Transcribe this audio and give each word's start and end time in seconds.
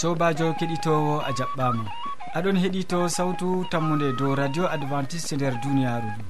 sobajo 0.00 0.46
keɗitowo 0.58 1.14
a 1.28 1.30
jaɓɓama 1.38 1.84
aɗon 2.36 2.56
heɗito 2.62 2.98
sawtu 3.16 3.48
tammude 3.70 4.08
dow 4.18 4.34
radio 4.40 4.64
adventiste 4.74 5.34
nder 5.36 5.54
duniyaru 5.62 6.10
ndu 6.14 6.24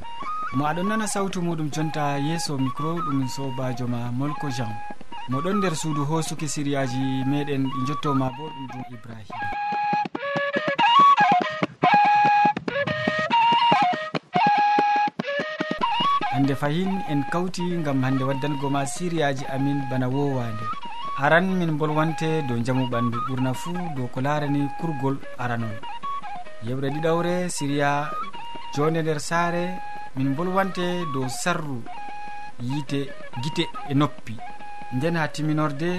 mo 0.57 0.63
aɗon 0.71 0.87
nana 0.89 1.07
sawtu 1.15 1.39
muɗum 1.47 1.69
jonta 1.75 2.05
yeeso 2.27 2.53
micro 2.65 2.91
ɗum 3.07 3.29
sobajo 3.35 3.85
ma 3.93 4.01
molko 4.19 4.49
jean. 4.57 4.73
Moɗon 5.31 5.57
nder 5.59 5.75
suudu 5.77 6.03
hosuki 6.11 6.49
siriyaji 6.49 7.03
meɗen 7.31 7.63
ɗi 7.73 7.81
jottoma 7.87 8.27
bo 8.37 8.45
ɗum 8.55 8.67
dum 8.73 8.83
ibrahima 8.95 9.47
hande 16.33 16.55
fayin 16.61 16.93
en 17.13 17.21
kawti 17.33 17.65
gam 17.85 18.03
hande 18.05 18.25
waddango 18.25 18.71
ma 18.71 18.87
siriyaji 18.87 19.45
amin 19.55 19.79
bana 19.91 20.09
wowande. 20.09 20.78
haran 21.19 21.47
min 21.61 21.71
bolwante 21.79 22.29
dow 22.49 22.59
jamu 22.67 22.85
ɓandu 22.93 23.19
ɓurna 23.27 23.51
fuu 23.61 23.79
dow 23.97 24.07
ko 24.15 24.19
larani 24.27 24.61
kurgol 24.79 25.17
aranol. 25.43 25.77
Yewre 26.67 26.89
ɗiɗawre 26.95 27.35
siriya 27.57 27.91
jonde 28.75 29.01
nder 29.03 29.19
saare 29.29 29.65
min 30.17 30.31
bolwante 30.37 30.87
dow 31.15 31.27
sarru 31.43 31.79
yiite 32.69 33.01
guite 33.43 33.65
e 33.91 33.95
noppi. 34.01 34.35
Nden 34.95 35.17
ha 35.21 35.25
timinorde 35.35 35.91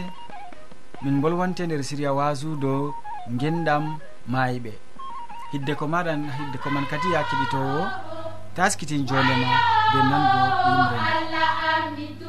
min 1.04 1.16
bolwante 1.22 1.62
nder 1.66 1.82
siriya 1.90 2.12
wasu 2.18 2.50
dow 2.64 2.82
genɗam 3.40 3.86
mayiɓe 4.32 4.72
hidde 5.52 5.74
ko 5.80 5.86
maɗan 5.94 6.22
hidde 6.38 6.58
ko 6.64 6.68
man 6.74 6.86
kadi 6.92 7.08
ya 7.14 7.22
keɗitowo 7.30 7.82
taskitin 8.56 9.06
jondema 9.08 9.52
de 9.92 10.00
nango 10.10 10.42
yimre. 10.66 11.00
nde 11.92 12.29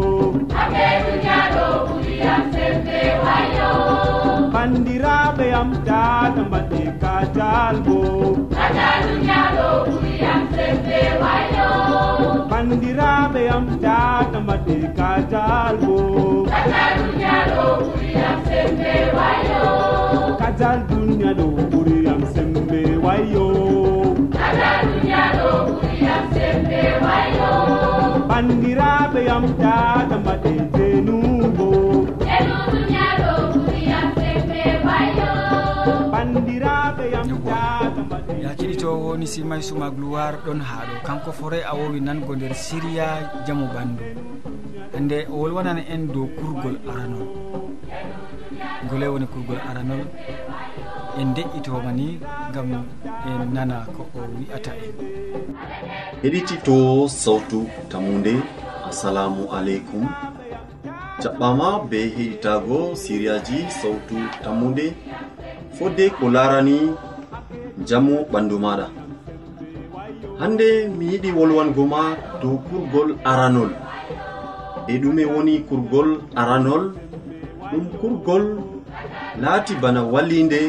bandiraɓe 4.61 5.45
am 5.59 5.69
tata 5.87 6.41
mbaɗe 6.47 6.81
katalgo 7.01 7.99
bandiraɓe 12.51 13.41
am 13.55 13.65
tata 13.83 14.37
mbaɗe 14.45 14.75
katalgo 14.97 15.97
kajal 20.41 20.79
duniya 20.89 21.31
ɗo 21.37 21.45
ɓuriyam 21.71 22.21
sembe 22.33 22.79
wayyo 23.05 23.45
bandiraɓe 28.29 29.21
am 29.35 29.45
tata 29.61 30.15
mbaɗe 30.23 30.53
jenu 30.75 31.30
ɗo 38.91 38.97
woni 39.07 39.27
simay 39.33 39.61
suma 39.67 39.87
gloire 39.95 40.37
ɗon 40.45 40.59
haa 40.69 40.83
ɗo. 40.87 40.95
Kanko 41.07 41.31
fore 41.39 41.59
a 41.69 41.71
wowi 41.79 41.99
nango 42.07 42.35
nder 42.35 42.53
siriya 42.65 43.07
jamu 43.47 43.65
ɓandu. 43.73 44.03
Hande 44.93 45.17
o 45.31 45.35
wolwanana 45.41 45.81
en 45.93 46.03
dow 46.13 46.27
kurgol 46.37 46.75
aranol. 46.91 47.27
Ngole 48.83 49.05
woni 49.13 49.27
kurgol 49.33 49.59
aranol. 49.69 50.03
En 51.19 51.29
de'itoma 51.35 51.91
ni 51.99 52.19
gam 52.53 52.71
en 53.29 53.39
nana 53.55 53.77
ko 53.95 54.03
o 54.17 54.19
wi'ata 54.35 54.71
en. 54.85 54.91
Heɗitito 56.21 57.07
sawtu 57.07 57.59
tammude 57.89 58.33
assalamu 58.89 59.43
aleykum. 59.57 60.03
Jaɓɓama 61.21 61.67
be 61.89 61.99
heɗitago 62.15 62.77
siriyaji 63.01 63.57
sawtu 63.81 64.17
tammude 64.43 64.85
fodde 65.75 66.05
ko 66.17 66.25
larani 66.35 66.77
jamu 67.87 68.13
ɓandu 68.31 68.55
maɗa. 68.63 68.85
Hande 70.39 70.67
mi 70.97 71.05
yiɗi 71.11 71.29
wolwango 71.37 71.83
ma 71.93 72.01
dow 72.41 72.55
kurgol 72.67 73.09
aranol. 73.31 73.71
E 74.91 74.93
ɗume 75.01 75.23
woni 75.33 75.53
kurgol 75.67 76.09
aranol. 76.41 76.83
Ɗum 77.71 77.85
kurgol 77.99 78.43
laati 79.41 79.73
bana 79.81 80.01
wallinde 80.03 80.61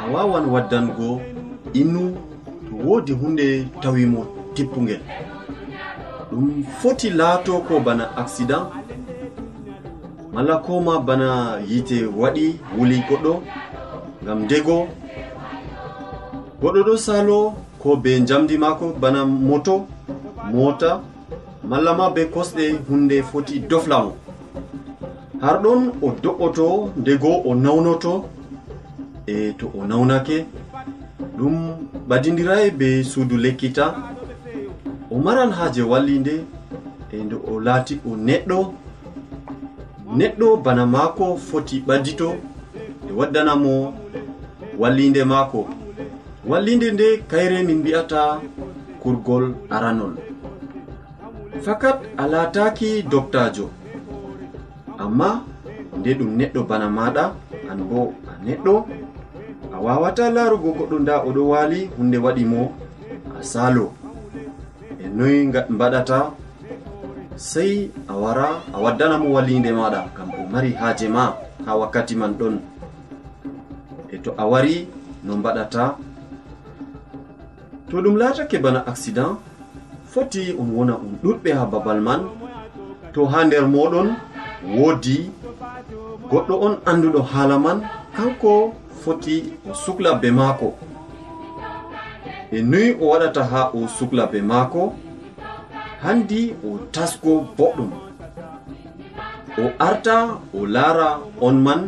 a 0.00 0.02
wawan 0.12 0.46
waddango 0.54 1.20
innu 1.80 2.02
to 2.68 2.74
wodi 2.86 3.12
hunde 3.12 3.68
tawimo 3.82 4.26
tippugel 4.54 5.00
ɗum 6.30 6.64
foti 6.80 7.10
laato 7.10 7.58
ko 7.68 7.80
bana 7.80 8.04
accident 8.16 8.66
malla 10.32 10.56
koma 10.66 11.00
bana 11.00 11.28
yite 11.68 11.98
waɗi 12.20 12.46
wuli 12.78 12.96
goɗɗo 13.08 13.32
ngam 14.22 14.38
ndego 14.44 14.88
goɗɗo 16.60 16.80
ɗo 16.86 16.94
salo 16.96 17.38
ko 17.82 17.96
be 17.96 18.20
jamdi 18.28 18.58
mako 18.58 18.86
bana 19.00 19.20
moto 19.48 19.74
mota 20.52 21.00
malla 21.68 21.94
ma 21.98 22.10
be 22.10 22.22
kosɗe 22.34 22.64
hunde 22.88 23.16
foti 23.22 23.54
doflamo 23.70 24.12
har 25.40 25.56
ɗon 25.62 25.80
o 26.02 26.08
do'oto 26.22 26.66
ndego 26.96 27.30
o 27.48 27.54
nawnoto 27.54 28.12
e 29.26 29.52
to 29.58 29.66
o 29.78 29.86
nawnake 29.86 30.46
ɗum 31.38 31.56
ɓadidirayi 32.08 32.70
be 32.70 33.04
suudu 33.04 33.36
lekkita. 33.36 33.94
O 35.10 35.18
maran 35.18 35.50
haje 35.50 35.82
wallinde 35.82 36.44
e 37.12 37.16
nde 37.24 37.36
o 37.50 37.60
laati 37.60 38.00
o 38.08 38.16
neɗɗo. 38.16 38.58
Neɗɗo 40.18 40.56
bana 40.64 40.86
maako 40.86 41.36
foti 41.36 41.76
ɓaddito 41.86 42.28
e 43.08 43.12
waddanamo 43.18 43.94
wallinde 44.78 45.24
maako. 45.24 45.60
wallinde 46.48 46.88
nde 46.92 47.08
kayre 47.30 47.58
min 47.62 47.78
mbi'ata 47.82 48.22
kurgol 49.02 49.44
aranol. 49.70 50.14
Fakat 51.64 51.98
a 52.22 52.24
laataki 52.32 52.90
doftajo 53.10 53.66
amma 55.02 55.28
nde 55.98 56.10
ɗum 56.18 56.30
neɗɗo 56.38 56.60
bana 56.68 56.86
maɗa 56.98 57.24
an 57.70 57.78
bo 57.90 58.00
a 58.30 58.32
neɗɗo 58.44 58.74
a 59.74 59.76
wawata 59.84 60.24
larugo 60.36 60.68
goɗɗo 60.78 60.96
nda 61.02 61.14
oɗo 61.28 61.42
wali 61.52 61.80
hunde 61.96 62.18
waɗi 62.24 62.44
mo 62.52 62.62
a 63.38 63.42
salo 63.52 63.86
e 65.02 65.06
noyi 65.16 65.38
mbaɗata 65.74 66.18
sey 67.50 67.72
a 68.08 68.14
wara 68.22 68.48
a 68.74 68.76
waddanamo 68.84 69.26
wallinde 69.36 69.70
maɗa 69.80 70.00
kam 70.16 70.28
o 70.40 70.42
mari 70.52 70.70
haaje 70.80 71.06
ma 71.16 71.24
ha 71.66 71.70
wakkati 71.80 72.14
man 72.20 72.32
ɗon. 72.38 72.54
E 74.14 74.16
to 74.24 74.30
a 74.42 74.44
wari 74.52 74.76
no 75.24 75.32
mbaɗata 75.40 75.82
to 77.90 77.96
ɗum 78.02 78.16
laatake 78.20 78.58
bana 78.64 78.80
accident 78.90 79.32
foti 80.12 80.42
on 80.60 80.68
wona 80.76 80.94
on 81.04 81.12
ɗuɗɓe 81.22 81.50
ha 81.58 81.64
babal 81.72 82.00
man. 82.06 82.20
To 83.14 83.20
ha 83.32 83.38
nder 83.44 83.64
moɗon 83.74 84.08
woodi 84.76 85.16
goɗɗo 86.30 86.54
on 86.66 86.74
anduɗo 86.90 87.20
haala 87.30 87.56
man 87.64 87.78
kanko 88.16 88.52
foti 89.02 89.36
o 89.68 89.70
sukla 89.82 90.10
be 90.20 90.28
maako. 90.38 90.68
E 92.56 92.58
noyi 92.70 92.88
o 93.02 93.04
waɗata 93.10 93.42
ha 93.50 93.60
o 93.78 93.80
sukla 93.96 94.22
be 94.32 94.38
maako 94.50 94.82
handi 96.02 96.40
o 96.66 96.68
tasgo 96.94 97.32
boɗɗum. 97.58 97.90
O 99.62 99.64
arta 99.88 100.16
o 100.58 100.60
laara 100.74 101.08
on 101.46 101.56
man 101.66 101.80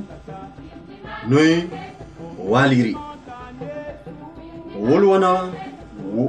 noyi 1.31 1.57
o 2.41 2.43
waliri. 2.53 2.95
O 4.77 4.79
wolwana 4.89 5.31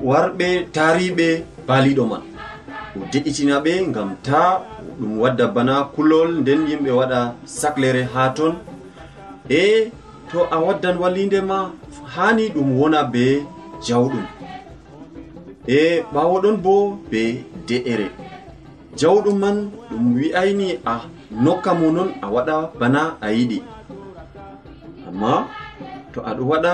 warɓe 0.10 0.48
taariɓe 0.76 1.28
baaliɗo 1.68 2.04
man 2.12 2.24
o 2.98 3.00
deƴitina 3.12 3.56
ɓe 3.66 3.72
ngam 3.90 4.10
ta 4.26 4.42
ɗum 5.00 5.12
wadda 5.22 5.46
bana 5.56 5.76
kulol 5.96 6.30
nden 6.42 6.62
yimɓe 6.70 6.92
waɗa 7.00 7.20
saclere 7.60 8.02
ha 8.14 8.24
ton. 8.38 8.54
E 9.50 9.62
to 10.30 10.40
a 10.56 10.58
waddan 10.66 10.96
wallinde 11.02 11.40
ma 11.50 11.60
hani 12.14 12.46
ɗum 12.56 12.70
wona 12.80 13.00
be 13.14 13.24
jawɗum. 13.86 14.26
E 15.78 15.80
ɓawo 16.14 16.36
ɗon 16.44 16.58
bo 16.66 16.74
be 17.12 17.22
de'ere. 17.68 18.08
Jawɗum 19.00 19.38
man 19.44 19.58
ɗum 19.90 20.04
wi'ayni 20.16 20.68
a 20.86 20.96
nokka 21.44 21.72
mo 21.80 21.88
non 21.96 22.10
a 22.26 22.28
waɗa 22.36 22.56
bana 22.80 23.02
a 23.26 23.28
yiɗi. 23.38 23.60
Amma 25.08 25.32
to 26.14 26.20
aɗo 26.30 26.44
waɗa 26.52 26.74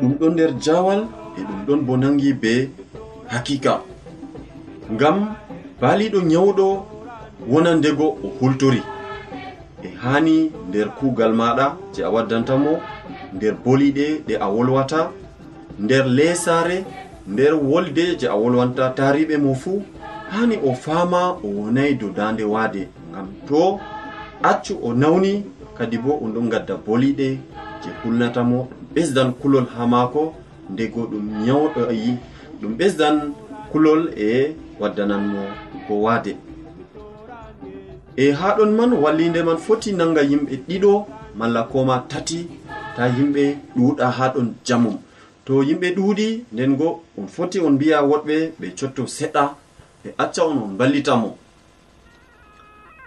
ɗum 0.00 0.12
ɗon 0.18 0.32
nder 0.34 0.50
jawal 0.64 1.00
e 1.40 1.42
ɗum 1.48 1.60
ɗon 1.66 1.80
bo 1.86 1.96
nangi 1.96 2.32
be 2.42 2.52
hakika. 3.32 3.72
Ngam 4.92 5.16
baaliɗo 5.80 6.18
nyawɗo 6.30 6.66
wonandego 7.50 8.06
o 8.24 8.28
hultori. 8.38 8.82
E 9.82 9.88
hani 10.02 10.52
nder 10.68 10.88
kugal 10.98 11.32
maɗa 11.40 11.66
je 11.94 12.00
a 12.04 12.10
waddantamo 12.14 12.72
nder 13.34 13.54
boliɗe 13.64 14.06
ɗe 14.26 14.34
a 14.40 14.46
wolwata 14.54 15.00
nder 15.78 16.04
lesare 16.16 16.78
nder 17.32 17.54
wolde 17.54 18.04
je 18.20 18.26
a 18.28 18.34
wolwanta 18.40 18.84
tariɓe 18.98 19.36
mo 19.44 19.54
fuu 19.54 19.82
hani 20.32 20.56
o 20.68 20.74
fama 20.74 21.20
o 21.44 21.48
wonayi 21.58 21.94
dow 22.00 22.10
dande 22.18 22.44
waade. 22.44 22.82
Ngam 23.10 23.26
to 23.48 23.80
accu 24.42 24.74
o 24.82 24.92
nawni 24.92 25.44
kadi 25.78 25.98
bo 25.98 26.18
on 26.22 26.30
ɗon 26.34 26.48
gadda 26.52 26.74
boliɗe 26.86 27.28
je 27.82 27.90
hulnatamo 28.02 28.68
ɓesdan 28.94 29.32
kulol 29.40 29.66
ha 29.74 29.86
maako 29.86 30.34
ndego 30.72 31.00
ɗum 31.10 31.24
ñawɗo 31.46 31.80
ayi. 31.92 32.10
Ɗum 32.60 32.72
ɓesdan 32.78 33.16
kulol 33.72 34.02
e 34.16 34.54
waddananmo 34.80 35.40
ko 35.86 35.94
waade. 36.04 36.32
E 38.16 38.32
haa 38.38 38.56
ɗon 38.58 38.70
man 38.78 38.92
wallinde 39.02 39.40
man 39.42 39.58
foti 39.58 39.92
nanga 39.92 40.22
yimɓe 40.30 40.54
ɗiɗo 40.68 40.92
malla 41.38 41.62
koma 41.72 41.94
tati 42.10 42.38
ta 42.96 43.04
yimɓe 43.16 43.44
ɗuuɗa 43.76 44.06
haa 44.16 44.32
ɗon 44.34 44.48
jamum. 44.66 44.96
To 45.46 45.62
yimɓe 45.68 45.88
ɗuuɗi 45.96 46.26
nden 46.52 46.76
go 46.76 46.88
on 47.18 47.26
foti 47.34 47.58
on 47.60 47.72
mbiya 47.76 47.98
woɗɓe 48.10 48.36
ɓe 48.60 48.66
cotto 48.78 49.02
seɗɗa 49.16 49.42
ɓe 50.02 50.08
acca 50.22 50.42
on 50.44 50.58
on 50.64 50.76
ballita 50.78 51.16
mo. 51.16 51.30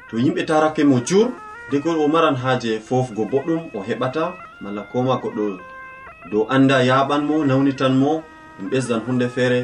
To 0.10 0.18
yimɓe 0.18 0.42
tarake 0.46 0.84
mo 0.84 0.98
jur 1.08 1.28
dego 1.72 1.90
o 2.04 2.08
maran 2.08 2.36
haaje 2.36 2.80
fofgo 2.88 3.24
boɗɗum 3.32 3.62
o 3.76 3.80
heɓata 3.88 4.24
malla 4.62 4.82
koma 4.92 5.14
goɗɗo 5.22 5.44
dow 6.32 6.44
annda 6.56 6.78
yaɓan 6.90 7.22
mo 7.28 7.36
nawnitan 7.50 7.94
mo 8.02 8.12
ɗum 8.58 8.68
ɓesdan 8.72 9.02
hunde 9.06 9.28
feere 9.36 9.60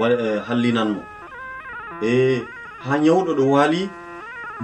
eh, 0.00 0.40
hallinan 0.48 0.88
mo 0.94 1.02
e 2.02 2.42
ha 2.84 2.92
nyawɗo 3.02 3.30
ɗo 3.38 3.44
waali 3.54 3.80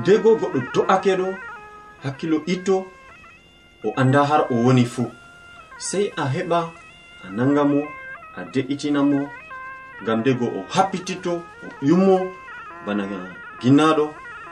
ndego 0.01 0.31
goɗɗo 0.41 0.59
do'ake 0.75 1.13
ɗo 1.21 1.29
hakkilo 2.05 2.37
itto 2.55 2.77
o 3.85 3.89
annda 4.01 4.21
har 4.29 4.43
o 4.51 4.55
woni 4.65 4.85
fuu 4.95 5.09
sey 5.89 6.05
a 6.17 6.25
heɓa 6.35 6.61
a 7.25 7.27
nanga 7.37 7.63
mo 7.71 7.81
a 8.39 8.41
de'itina 8.53 9.01
mo 9.11 9.19
ngam 10.03 10.19
ndego 10.21 10.47
o 10.59 10.61
happititto 10.75 11.33
o 11.65 11.67
yummo 11.89 12.17
bana 12.87 13.05
ginnaɗo 13.61 14.05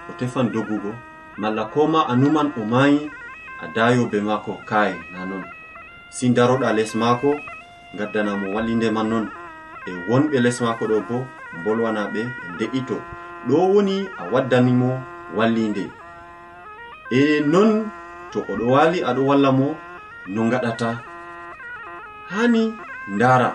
o 0.08 0.12
tefan 0.18 0.46
doggugo 0.54 0.92
malla 1.40 1.64
koma 1.74 2.00
a 2.10 2.14
numan 2.20 2.48
o 2.60 2.64
maayi 2.72 3.00
a 3.62 3.66
dayo 3.74 4.02
be 4.10 4.18
maako 4.28 4.52
kaye 4.70 4.94
na 5.12 5.20
non. 5.30 5.44
si 6.16 6.24
daroɗa 6.36 6.68
les 6.78 6.92
maako 7.00 7.30
gaddanamo 7.98 8.46
wallinde 8.54 8.88
man 8.96 9.08
non. 9.10 9.26
E 9.88 9.92
wonɓe 10.08 10.38
les 10.44 10.56
maako 10.64 10.84
ɗo 10.90 10.96
bo 11.08 11.16
bolwana 11.64 12.02
ɓe 12.12 12.22
de'ito 12.58 12.96
ɗo 13.48 13.56
woni 13.72 13.96
a 14.20 14.22
waddanimo 14.32 14.90
wallinde. 15.36 15.84
E 17.18 17.40
non 17.52 17.70
to 18.32 18.38
oɗo 18.52 18.64
wali 18.74 18.98
aɗo 19.08 19.22
walla 19.30 19.50
mo 19.58 19.66
no 20.34 20.40
gaɗata 20.52 20.88
hani 22.32 22.62
ndara 23.14 23.50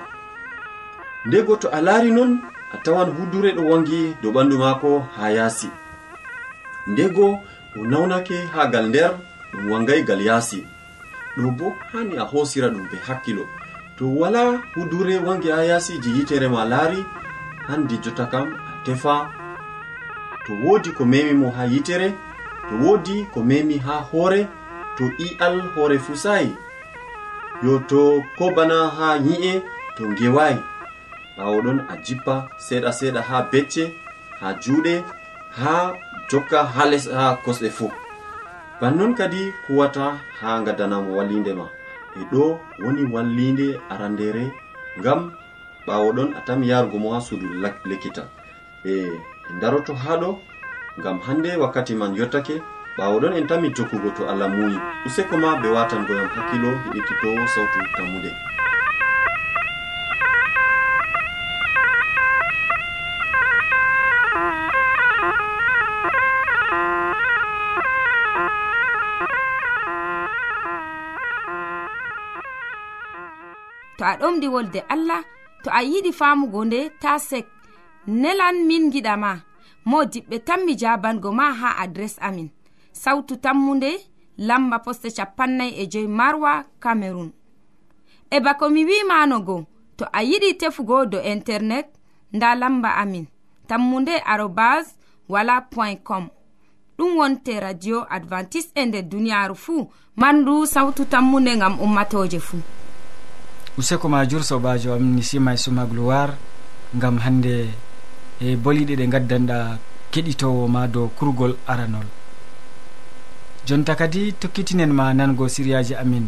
ndego 1.25 1.53
to 1.61 1.67
a 1.77 1.79
laari 1.81 2.11
non 2.17 2.31
a 2.73 2.77
tawan 2.83 3.09
hudure 3.17 3.49
ɗo 3.57 3.63
wangi 3.71 4.15
dow 4.21 4.31
ɓandu 4.35 4.55
maako 4.63 4.89
ha 5.15 5.25
yaasi. 5.37 5.69
Ndego 6.87 7.25
o 7.77 7.79
nawnake 7.91 8.37
ha 8.53 8.61
gal 8.73 8.85
nder 8.89 9.11
ɗum 9.51 9.71
wangay 9.71 10.01
gal 10.07 10.21
yaasi. 10.21 10.59
ɗum 11.37 11.57
bo 11.57 11.73
hani 11.93 12.17
a 12.17 12.23
hosira 12.31 12.67
ɗum 12.69 12.85
be 12.91 12.97
hakkilo. 13.07 13.43
To 13.97 14.05
wala 14.19 14.61
hudure 14.75 15.17
wonge 15.25 15.49
ha 15.51 15.63
yasiji 15.63 16.09
yitere 16.17 16.47
ma 16.47 16.65
laari 16.65 16.99
handi 17.67 17.97
jotta 18.03 18.25
kam 18.25 18.47
a 18.53 18.71
tefa. 18.85 19.15
To 20.45 20.53
wodi 20.63 20.91
ko 20.97 21.05
memi 21.05 21.33
mo 21.33 21.49
ha 21.51 21.63
yitere 21.65 22.13
to 22.69 22.75
wodi 22.83 23.25
ko 23.33 23.39
memi 23.43 23.77
ha 23.77 23.95
hoore 24.11 24.47
to 24.97 25.05
i'al 25.25 25.55
hoore 25.75 25.97
fu 25.99 26.15
sayi 26.15 26.51
yo 27.63 27.79
to 27.89 28.21
ko 28.37 28.51
bana 28.55 28.89
ha 28.97 29.15
yi'e 29.25 29.61
to 29.97 30.03
ngewayi 30.09 30.57
ɓawo 31.37 31.57
ɗon 31.65 31.79
a 31.91 31.93
jippa 32.05 32.35
seeɗa 32.65 32.91
seeɗa 32.99 33.21
ha 33.29 33.37
becce 33.51 33.83
ha 34.39 34.47
juuɗe 34.61 34.93
ha 35.59 35.93
jokka 36.29 36.59
ha 36.73 36.83
les 36.91 37.05
ha 37.17 37.25
kosɗe 37.45 37.69
fuu 37.77 37.91
bannon 38.81 39.15
kadi 39.15 39.53
kuwata 39.67 40.17
ha 40.41 40.61
gadanamo 40.65 41.17
wallinde 41.17 41.53
ma. 41.53 41.65
E 42.19 42.23
ɗo 42.31 42.59
woni 42.83 43.03
wallinde 43.13 43.67
arandere 43.89 44.51
ngam 44.99 45.31
ɓawo 45.87 46.07
ɗon 46.15 46.29
a 46.37 46.41
tami 46.45 46.69
yarugo 46.69 46.97
mo 46.99 47.13
ha 47.13 47.19
suudu 47.21 47.47
lekkita 47.89 48.23
e 48.85 48.93
daroto 49.61 49.93
haɗo 49.93 50.29
ngam 50.99 51.17
hande 51.25 51.49
wakkati 51.61 51.93
man 51.95 52.15
yottake 52.15 52.61
ɓawo 52.97 53.19
ɗon 53.21 53.33
en 53.37 53.47
tami 53.47 53.69
jokkugo 53.75 54.09
to 54.17 54.29
allah 54.29 54.49
muyi. 54.49 54.77
Useko 55.05 55.37
ma 55.37 55.55
ɓe 55.61 55.67
watangoyam 55.75 56.29
hakkilo 56.35 56.69
heɗititowo 56.83 57.47
sawtu 57.53 57.79
tammude. 57.95 58.31
a 74.09 74.17
ɗomɗi 74.19 74.47
wolde 74.53 74.79
allah 74.93 75.21
to 75.63 75.69
a 75.69 75.81
yiɗi 75.91 76.11
famugo 76.19 76.65
nde 76.65 76.79
ta 77.01 77.19
sek. 77.29 77.45
Nelan 78.21 78.57
min 78.67 78.91
giɗama 78.93 79.31
mo 79.89 79.97
diɓɓe 80.11 80.37
tan 80.47 80.61
mi 80.65 80.73
jabango 80.81 81.29
ma 81.39 81.45
ha 81.59 81.69
adres 81.83 82.15
amin. 82.27 82.49
Sautu 83.01 83.35
tammunde 83.43 83.91
lamba 84.37 84.77
poste 84.85 85.09
capannay 85.17 85.71
e 85.81 85.83
joyi 85.91 86.07
marwa 86.07 86.51
camerun 86.83 87.31
e 88.29 88.39
bako 88.39 88.69
mi 88.69 88.81
wimanogo 88.85 89.65
to 89.97 90.05
a 90.13 90.19
yiɗi 90.23 90.57
tefugo 90.59 91.05
do 91.05 91.19
internet 91.21 91.87
nda 92.33 92.55
lamba 92.55 92.89
amin. 93.01 93.25
Tammunde 93.67 94.15
arobas 94.25 94.95
wala 95.29 95.61
point 95.61 96.03
com. 96.03 96.29
Ɗum 96.97 97.17
wonte 97.17 97.59
radio 97.59 98.05
advantice 98.09 98.69
e 98.75 98.85
nder 98.85 99.03
duniyaru 99.03 99.55
fuu 99.55 99.89
mandu 100.15 100.65
sawtu 100.65 101.05
tammunde 101.05 101.57
gam 101.57 101.79
ummatoje 101.79 102.39
fuu. 102.39 102.76
useko 103.77 104.09
majur 104.09 104.43
sobajo 104.43 104.93
am 104.93 105.15
ni 105.15 105.23
sima 105.23 105.53
e 105.53 105.57
suma 105.57 105.85
gloire 105.85 106.33
gam 106.93 107.17
hande 107.19 107.69
e 108.41 108.55
boliɗe 108.55 108.95
ɗe 108.95 109.07
gaddanɗa 109.07 109.77
keɗitowo 110.11 110.67
ma 110.67 110.87
dow 110.87 111.07
kurgol 111.17 111.53
aranol. 111.67 112.05
Jonta 113.65 113.95
kadi 113.95 114.33
tokkitinen 114.33 114.91
ma 114.93 115.13
nango 115.13 115.47
siriyaji 115.49 115.95
amin. 115.95 116.27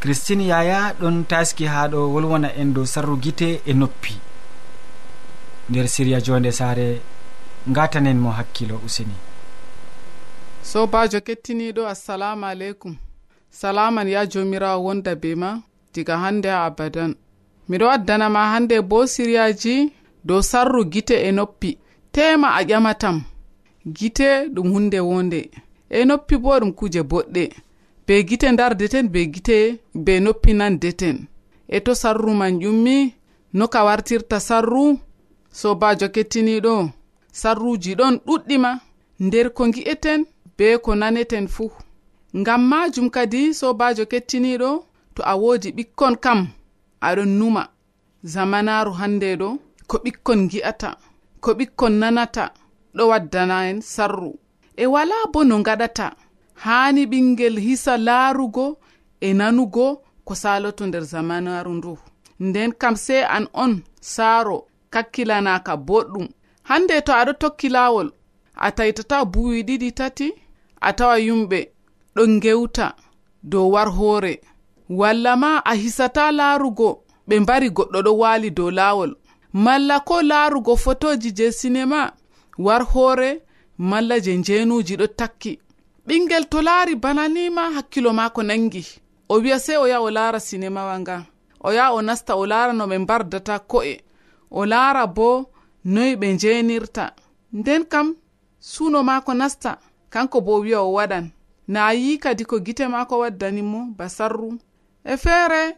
Christine 0.00 0.46
yaya 0.46 0.94
ɗon 1.00 1.24
taski 1.26 1.64
ha 1.66 1.88
ɗo 1.88 2.12
wolwona 2.12 2.48
en 2.56 2.72
dow 2.72 2.84
sarru 2.86 3.16
guite 3.16 3.60
e 3.66 3.72
noppi. 3.74 4.14
Nder 5.70 5.88
siriya 5.88 6.20
jonde 6.20 6.52
saare 6.52 7.00
gatanen 7.66 8.18
mo 8.18 8.30
hakkilo 8.30 8.80
useni. 8.86 9.14
Sobajo 10.62 11.20
kettiniɗo 11.20 11.86
assalamu 11.86 12.44
aleykum. 12.46 12.96
Salaman 13.50 14.08
ya 14.08 14.26
jomirawo 14.26 14.84
wonda 14.84 15.14
be 15.16 15.34
ma. 15.34 15.60
diga 15.98 16.18
hande 16.18 16.48
ha 16.48 16.64
abadan. 16.64 17.14
Miɗo 17.68 17.86
waddanama 17.86 18.40
hande 18.52 18.76
bo 18.90 19.06
siryaji 19.06 19.92
dow 20.24 20.40
sarru 20.42 20.84
gite 20.92 21.16
e 21.28 21.32
noppi. 21.32 21.78
Tema 22.12 22.48
a 22.58 22.62
ƴamatam 22.64 23.16
gite 23.96 24.28
ɗum 24.54 24.68
hunde 24.72 25.00
wonde. 25.00 25.40
E 25.90 26.04
noppi 26.04 26.36
bo 26.36 26.58
ɗum 26.60 26.72
kuje 26.78 27.02
boɗɗe. 27.10 27.44
Be 28.06 28.14
gite 28.28 28.48
dardeten 28.56 29.08
be 29.08 29.20
gite 29.34 29.58
be 29.94 30.20
noppi 30.20 30.52
nandeten. 30.54 31.26
E 31.68 31.80
to 31.80 31.94
sarru 31.94 32.34
man 32.34 32.60
ƴummi 32.60 33.12
noka 33.52 33.84
wartirta 33.84 34.40
sarru 34.40 34.98
sobajo 35.52 36.08
kettiniɗo 36.14 36.90
sarruji 37.32 37.94
ɗon 37.94 38.14
ɗuɗɗima 38.26 38.70
nder 39.20 39.50
ko 39.56 39.62
gi'eten 39.74 40.20
be 40.56 40.78
ko 40.78 40.94
naneten 40.94 41.48
fuu 41.48 41.70
ngam 42.36 42.62
majum 42.70 43.10
kadi 43.10 43.54
sobajo 43.54 44.04
kettiniɗo 44.06 44.70
to 45.18 45.24
a 45.30 45.34
woodi 45.36 45.70
ɓikkon 45.76 46.14
kam 46.24 46.40
aɗon 47.06 47.30
numa. 47.38 47.62
Zamanaru 48.32 48.92
hande 49.00 49.28
ɗo 49.40 49.48
ko 49.90 49.96
ɓikkon 50.04 50.40
gi'ata 50.50 50.90
ko 51.42 51.50
ɓikkon 51.58 51.92
nanata 52.00 52.44
ɗo 52.96 53.02
waddana 53.10 53.56
en 53.70 53.80
sarru. 53.94 54.30
E 54.76 54.84
wala 54.86 55.14
bo 55.32 55.40
no 55.44 55.56
gaɗata 55.66 56.06
haani 56.64 57.02
ɓingel 57.10 57.56
hisa 57.66 57.94
laarugo 58.06 58.66
e 59.20 59.28
nanugo 59.38 59.86
ko 60.26 60.32
saloto 60.42 60.82
nder 60.86 61.04
zamanaru 61.12 61.72
ndu. 61.78 61.92
Nden 62.46 62.70
kam 62.80 62.96
sey 62.96 63.22
an 63.36 63.44
on 63.52 63.72
saaro 64.00 64.58
kakkilanaka 64.92 65.72
boɗɗum. 65.88 66.26
Hande 66.68 66.96
to 67.06 67.12
aɗo 67.20 67.32
tokki 67.42 67.68
laawol 67.74 68.08
a 68.54 68.68
taytata 68.76 69.16
buwi 69.32 69.62
ɗiɗi 69.68 69.88
tati 69.98 70.26
a 70.80 70.90
tawa 70.98 71.16
yumɓe 71.26 71.58
ɗon 72.14 72.32
gewta 72.42 72.86
dow 73.42 73.66
war 73.72 73.90
hoore. 73.98 74.34
walla 74.88 75.36
ma 75.36 75.62
a 75.64 75.74
hisata 75.74 76.32
laarugo 76.32 77.02
ɓe 77.28 77.40
mbari 77.40 77.68
goɗɗo 77.70 77.98
ɗo 78.06 78.12
waali 78.18 78.50
dow 78.50 78.70
laawol. 78.70 79.12
Malla 79.52 80.00
ko 80.00 80.22
laarugo 80.22 80.76
fotoji 80.76 81.32
je 81.32 81.52
sinema 81.52 82.12
war 82.58 82.82
hoore 82.84 83.42
malla 83.78 84.20
je 84.20 84.36
njeenuji 84.36 84.96
ɗo 84.96 85.06
takki. 85.06 85.58
Ɓingel 86.06 86.44
to 86.48 86.62
laari 86.62 86.94
bana 86.96 87.28
nima 87.28 87.70
hakkilo 87.74 88.12
maako 88.12 88.42
nangi. 88.42 88.84
O 89.28 89.34
wi'a 89.40 89.58
sey 89.58 89.76
o 89.76 89.86
yaha 89.86 90.00
o 90.00 90.10
laara 90.10 90.40
sinemawa 90.40 90.98
nga? 91.00 91.26
O 91.60 91.72
yaha 91.72 91.92
o 91.92 92.02
nasta 92.02 92.34
o 92.36 92.46
laara 92.46 92.72
no 92.72 92.86
ɓe 92.86 92.98
mbardata 92.98 93.58
ko'e. 93.58 94.00
O 94.50 94.64
laara 94.66 95.06
bo 95.06 95.50
noyi 95.84 96.16
ɓe 96.16 96.32
njenirta 96.34 97.12
nden 97.52 97.84
kam 97.84 98.14
suno 98.60 99.02
maako 99.02 99.34
nasta. 99.34 99.78
Kanko 100.10 100.40
bo 100.40 100.60
wi'a 100.60 100.80
o 100.80 100.92
waɗan. 100.92 101.30
Na 101.68 101.92
yi 101.92 102.18
kadi 102.18 102.44
ko 102.44 102.58
gite 102.60 102.88
maako 102.88 103.18
waddanimo 103.18 103.92
ba 103.96 104.08
sarru 104.08 104.58
e 105.04 105.16
feere 105.16 105.76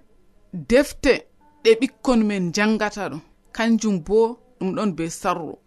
defte 0.53 1.27
ɗe 1.65 1.71
ɓikkon 1.81 2.25
men 2.25 2.53
jangata 2.53 3.09
ɗum. 3.09 3.21
Kanjum 3.53 4.00
bo 4.07 4.39
ɗum 4.59 4.75
ɗon 4.77 4.91
be 4.97 5.11
sarru. 5.11 5.59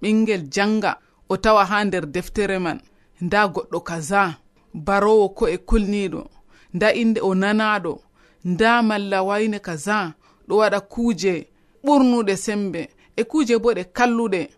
Ɓingel 0.00 0.42
janga 0.54 0.98
o 1.28 1.36
tawa 1.36 1.64
ha 1.64 1.84
nder 1.84 2.06
deftere 2.06 2.58
man. 2.58 2.80
Nda 3.20 3.48
goɗɗo 3.48 3.80
kaza 3.80 4.38
barowo 4.74 5.28
ko 5.28 5.48
e 5.48 5.56
kulniɗo 5.58 6.20
nda 6.74 6.92
inde 6.94 7.20
o 7.20 7.34
nanaɗo 7.34 8.00
nda 8.44 8.82
malla 8.82 9.22
wayne 9.22 9.58
kaza 9.58 10.14
ɗo 10.48 10.54
waɗa 10.60 10.80
kuuje 10.80 11.48
ɓurnuɗe 11.84 12.36
sembe. 12.36 12.88
E 13.16 13.24
kuuje 13.24 13.58
bo 13.58 13.72
ɗe 13.72 13.84
kalluɗe 13.96 14.48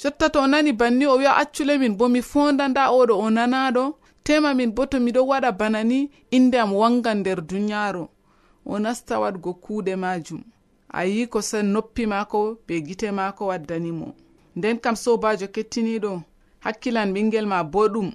jotta 0.00 0.28
to 0.30 0.40
o 0.40 0.46
nani 0.46 0.72
banni 0.72 1.06
o 1.06 1.16
wi'a 1.16 1.36
accule 1.36 1.78
min 1.78 1.96
bo 1.96 2.08
mi 2.08 2.22
fonda 2.22 2.68
nda 2.68 2.90
oɗo 2.90 3.14
o 3.24 3.30
nanaɗo 3.30 3.99
tema 4.24 4.54
min 4.54 4.70
bo 4.74 4.86
to 4.86 4.98
miɗo 5.00 5.20
waɗa 5.30 5.52
bana 5.52 5.84
ni 5.84 6.10
inde 6.30 6.56
am 6.60 6.72
wangan 6.72 7.18
nder 7.20 7.40
duniyaaru. 7.48 8.08
O 8.66 8.78
nasta 8.78 9.14
waɗgo 9.22 9.50
kuuɗe 9.54 9.96
maajum. 9.96 10.42
A 10.92 11.04
yi 11.04 11.26
ko 11.26 11.40
sen 11.42 11.66
noppi 11.72 12.06
maako 12.06 12.58
be 12.66 12.74
gite 12.86 13.10
maako 13.12 13.46
waddanimo 13.46 14.14
nden 14.56 14.78
kam 14.80 14.96
sobajo 14.96 15.46
kettiniɗo 15.54 16.22
hakkilan 16.64 17.12
ɓingel 17.14 17.46
ma 17.46 17.58
boɗum 17.72 18.08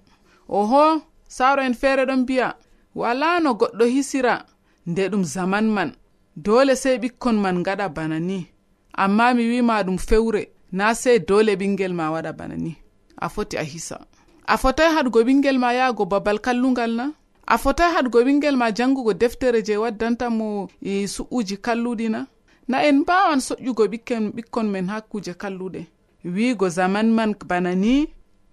oho 0.59 1.01
sawro 1.27 1.61
en 1.63 1.73
feere 1.73 2.05
ɗon 2.05 2.21
mbiya. 2.23 2.55
Wala 2.95 3.39
no 3.43 3.53
goɗɗo 3.59 3.85
hisira 3.93 4.45
nde 4.85 5.09
ɗum 5.11 5.23
zaman 5.23 5.67
man. 5.75 5.91
Dole 6.35 6.75
sey 6.75 6.97
ɓikkon 6.97 7.37
man 7.43 7.63
gaɗa 7.63 7.89
bana 7.89 8.19
ni. 8.19 8.47
Amma 8.93 9.33
mi 9.33 9.43
wima 9.49 9.83
ɗum 9.83 9.97
fewre. 9.97 10.47
Na 10.71 10.93
sey 10.93 11.19
dole 11.19 11.55
ɓingel 11.55 11.93
ma 11.93 12.11
waɗa 12.11 12.31
bana 12.37 12.55
ni. 12.55 12.75
A 13.17 13.29
foti 13.29 13.57
a 13.57 13.63
hisa. 13.63 13.97
a 14.47 14.57
fotai 14.57 14.93
haɗugo 14.93 15.23
ɓingel 15.23 15.57
ma 15.59 15.73
yago 15.73 16.05
babal 16.05 16.39
kallugal 16.39 16.91
na? 16.95 17.05
A 17.47 17.57
fotai 17.57 17.93
haɗugo 17.93 18.19
ɓingel 18.25 18.55
ma 18.57 18.71
jangugo 18.71 19.13
deftere 19.13 19.61
je 19.65 19.77
waddanta 19.77 20.29
mo 20.29 20.67
e, 20.81 21.07
su'uji 21.07 21.57
kalluɗi 21.57 22.09
na? 22.09 22.27
Na 22.67 22.83
en 22.87 22.99
mbawan 23.01 23.39
soƴƴugo 23.39 23.83
ɓikken 23.91 24.31
ɓikkon 24.35 24.67
men 24.69 24.87
hakkuje 24.89 25.33
kalluɗe. 25.33 25.85
Wiigo 26.25 26.69
zaman 26.69 27.11
man 27.11 27.35
bana 27.47 27.75
ni 27.75 28.07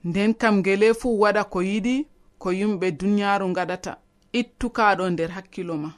nden 0.04 0.34
kam 0.34 0.62
gele 0.62 0.94
fuu 0.94 1.18
waɗa 1.20 1.44
ko 1.44 1.61
yiɗi 1.62 2.06
ko 2.38 2.50
yumɓe 2.52 2.90
duniyaaru 2.99 3.52
gaɗata 3.56 3.96
ittukaɗo 4.32 5.11
nder 5.11 5.30
hakkilo 5.30 5.76
ma. 5.76 5.90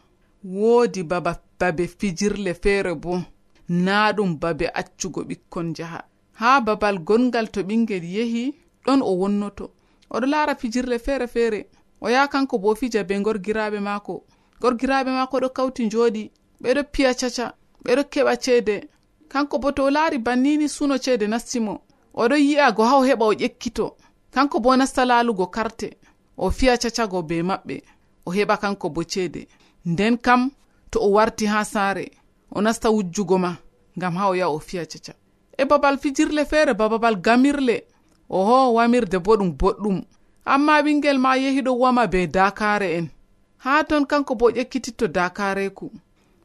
Woodi 0.44 1.02
baba 1.02 1.40
babe 1.60 1.86
fijirle 1.86 2.54
feere 2.54 2.94
bo. 2.94 3.22
Naa 3.68 4.12
ɗum 4.12 4.38
babe 4.40 4.66
accugo 4.74 5.22
ɓikkon 5.22 5.74
jaha. 5.76 6.04
Haa 6.34 6.60
babal 6.60 6.98
gongal 6.98 7.48
to 7.50 7.60
ɓingel 7.62 8.04
yehi 8.04 8.54
ɗon 8.86 9.00
o 9.02 9.12
wonnoto. 9.20 9.70
oɗo 10.14 10.26
laara 10.26 10.54
fijirle 10.54 10.98
feere 10.98 11.26
feere 11.26 11.66
o 12.00 12.08
yaha 12.10 12.28
kanko 12.28 12.58
bo 12.58 12.74
fija 12.74 13.04
be 13.04 13.14
gorgiraɓe 13.20 13.80
maako. 13.80 14.24
Gorgiraɓe 14.60 15.10
maako 15.10 15.36
ɗo 15.40 15.48
kawti 15.56 15.86
njooɗi 15.86 16.30
ɓeɗo 16.62 16.82
piya 16.92 17.14
caca 17.14 17.54
ɓeɗo 17.84 18.02
keɓa 18.12 18.36
ceede. 18.36 18.88
Kanko 19.28 19.58
bo 19.58 19.72
to 19.72 19.84
o 19.84 19.90
laari 19.90 20.18
bannini 20.18 20.68
suno 20.68 20.98
ceede 20.98 21.26
nastimo 21.26 21.82
oɗo 22.14 22.36
yi'ago 22.36 22.82
ha 22.84 22.96
o 22.96 23.02
heɓa 23.04 23.24
o 23.24 23.32
ƴekkito. 23.32 23.86
Kanko 24.30 24.60
bo 24.60 24.76
nasta 24.76 25.04
laalugo 25.04 25.46
karte 25.46 25.96
o 26.36 26.50
fiya 26.50 26.76
cacago 26.78 27.22
be 27.22 27.42
maɓɓe 27.42 27.82
o 28.26 28.30
heɓa 28.30 28.56
kanko 28.60 28.88
bo 28.90 29.02
ceede. 29.02 29.48
Nden 29.86 30.18
kam 30.18 30.50
to 30.90 31.00
o 31.00 31.08
warti 31.10 31.46
ha 31.46 31.64
saare 31.64 32.10
o 32.50 32.60
nasta 32.60 32.90
wujjugo 32.90 33.38
ma 33.38 33.56
ngam 33.98 34.14
ha 34.16 34.28
o 34.28 34.34
yaha 34.34 34.50
o 34.50 34.58
fiya 34.58 34.86
caca. 34.86 35.14
E 35.58 35.64
babal 35.64 35.98
fijirle 35.98 36.44
feere 36.44 36.74
ba 36.74 36.88
babal 36.88 37.16
gamirle 37.16 37.84
oho 38.30 38.74
wamirde 38.74 39.18
bo 39.18 39.36
ɗum 39.36 39.50
boɗɗum. 39.58 40.04
Amma 40.44 40.82
ɓingel 40.82 41.18
ma 41.18 41.36
yehiɗo 41.36 41.72
wama 41.78 42.06
be 42.06 42.26
dakare 42.26 42.88
en. 42.98 43.08
Ha 43.58 43.84
ton 43.84 44.04
kanko 44.06 44.34
bo 44.34 44.50
ƴekkititto 44.50 45.08
dakareku. 45.08 45.90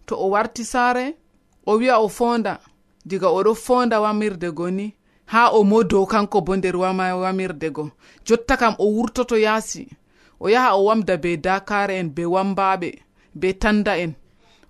To 0.06 0.16
o 0.16 0.30
warti 0.30 0.64
saare 0.64 1.16
o 1.66 1.78
wi'a 1.78 2.00
o 2.00 2.08
fonda. 2.08 2.60
Diga 3.06 3.28
oɗo 3.28 3.56
fonda 3.56 4.02
wamirde 4.02 4.52
go 4.52 4.70
ni. 4.70 4.96
Ha 5.26 5.50
o 5.52 5.64
modow 5.64 6.06
kanko 6.06 6.42
bo 6.42 6.56
nder 6.56 6.76
wama 6.76 7.16
wamirde 7.16 7.70
go. 7.72 7.92
Jotta 8.26 8.58
kam 8.58 8.76
o 8.80 8.86
wurtoto 8.88 9.38
yaasi. 9.38 9.88
O 10.40 10.48
yaha 10.50 10.76
o 10.76 10.84
wamda 10.86 11.18
be 11.18 11.38
dakare 11.38 12.00
en 12.00 12.10
be 12.10 12.24
wambaɓe 12.24 13.00
be 13.36 13.54
tanda 13.54 13.98
en. 13.98 14.16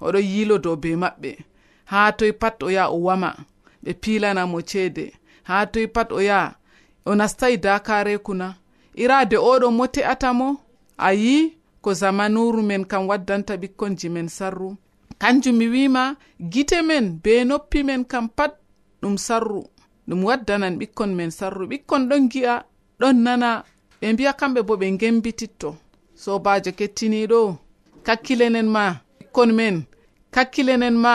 Oɗo 0.02 0.20
yiilo 0.20 0.58
dow 0.58 0.76
be 0.76 0.96
maɓɓe. 0.96 1.38
Ha 1.86 2.12
toy 2.12 2.32
pat 2.32 2.64
o 2.64 2.70
yaha 2.70 2.90
o 2.90 2.98
wama. 3.08 3.36
Ɓe 3.84 3.94
pilanamo 3.94 4.62
ceede. 4.62 5.14
Ha 5.44 5.66
toy 5.66 5.88
pat 5.88 6.12
o 6.12 6.20
yaha 6.22 6.56
o 7.10 7.16
nastai 7.16 7.58
dakareku 7.58 8.34
na 8.34 8.48
irade 9.04 9.38
oɗo 9.52 9.68
mo 9.78 9.86
te'atamo 9.88 10.48
ayi 10.98 11.58
ko 11.82 11.94
zamanuru 11.94 12.62
men 12.70 12.86
kam 12.86 13.08
waddanta 13.10 13.54
ɓikkonji 13.62 14.10
men 14.10 14.28
sarru. 14.30 14.78
Kanjum 15.22 15.56
mi 15.58 15.68
wima 15.74 16.16
gite 16.52 16.82
men 16.82 17.06
be 17.24 17.44
noppi 17.50 17.84
men 17.84 18.06
kam 18.12 18.30
pat 18.38 18.54
ɗum 19.02 19.18
sarru. 19.18 19.64
Ɗum 20.08 20.24
waddanan 20.28 20.78
ɓikkon 20.80 21.12
men 21.18 21.32
sarru. 21.32 21.64
Ɓikkon 21.72 22.04
ɗon 22.10 22.24
gi'a 22.32 22.56
ɗon 23.00 23.18
nana. 23.26 23.64
Ɓe 24.02 24.14
mbiya 24.14 24.34
kamɓe 24.40 24.62
bo 24.68 24.74
ɓe 24.82 24.88
gembititto 25.00 25.70
sobajo 26.16 26.72
kettiniɗo 26.80 27.58
kakkilenen 28.06 28.68
ma 28.76 28.84
ɓikkon 29.20 29.52
men 29.58 29.76
kakkilenen 30.36 30.96
ma 31.06 31.14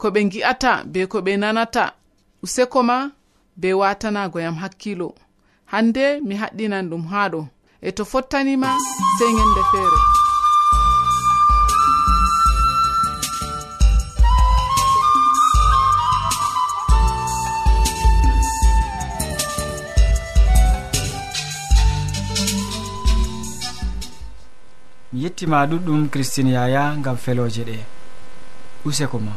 ko 0.00 0.08
ɓe 0.14 0.20
gi'ata 0.32 0.84
be 0.92 1.00
ko 1.06 1.18
ɓe 1.26 1.32
nanata. 1.42 1.84
Useko 2.42 2.82
ma 2.82 3.10
be 3.60 3.72
watanago 3.80 4.40
yam 4.40 4.56
hakkilo. 4.62 5.14
Hande 5.72 6.20
mi 6.26 6.34
haɗɗinan 6.40 6.88
ɗum 6.90 7.04
haa 7.12 7.28
ɗo. 7.32 7.40
E 7.80 7.90
to 7.96 8.04
fottanima 8.04 8.70
sey 9.18 9.30
gende 9.36 9.62
feere 9.70 9.98
mi 25.12 25.24
yettima 25.24 25.66
ɗuɗɗum 25.70 26.08
christine 26.12 26.50
yaya 26.52 26.82
gam 27.04 27.16
feloje 27.16 27.62
ɗe. 27.68 27.76
Useko 28.86 29.18
ma. 29.18 29.32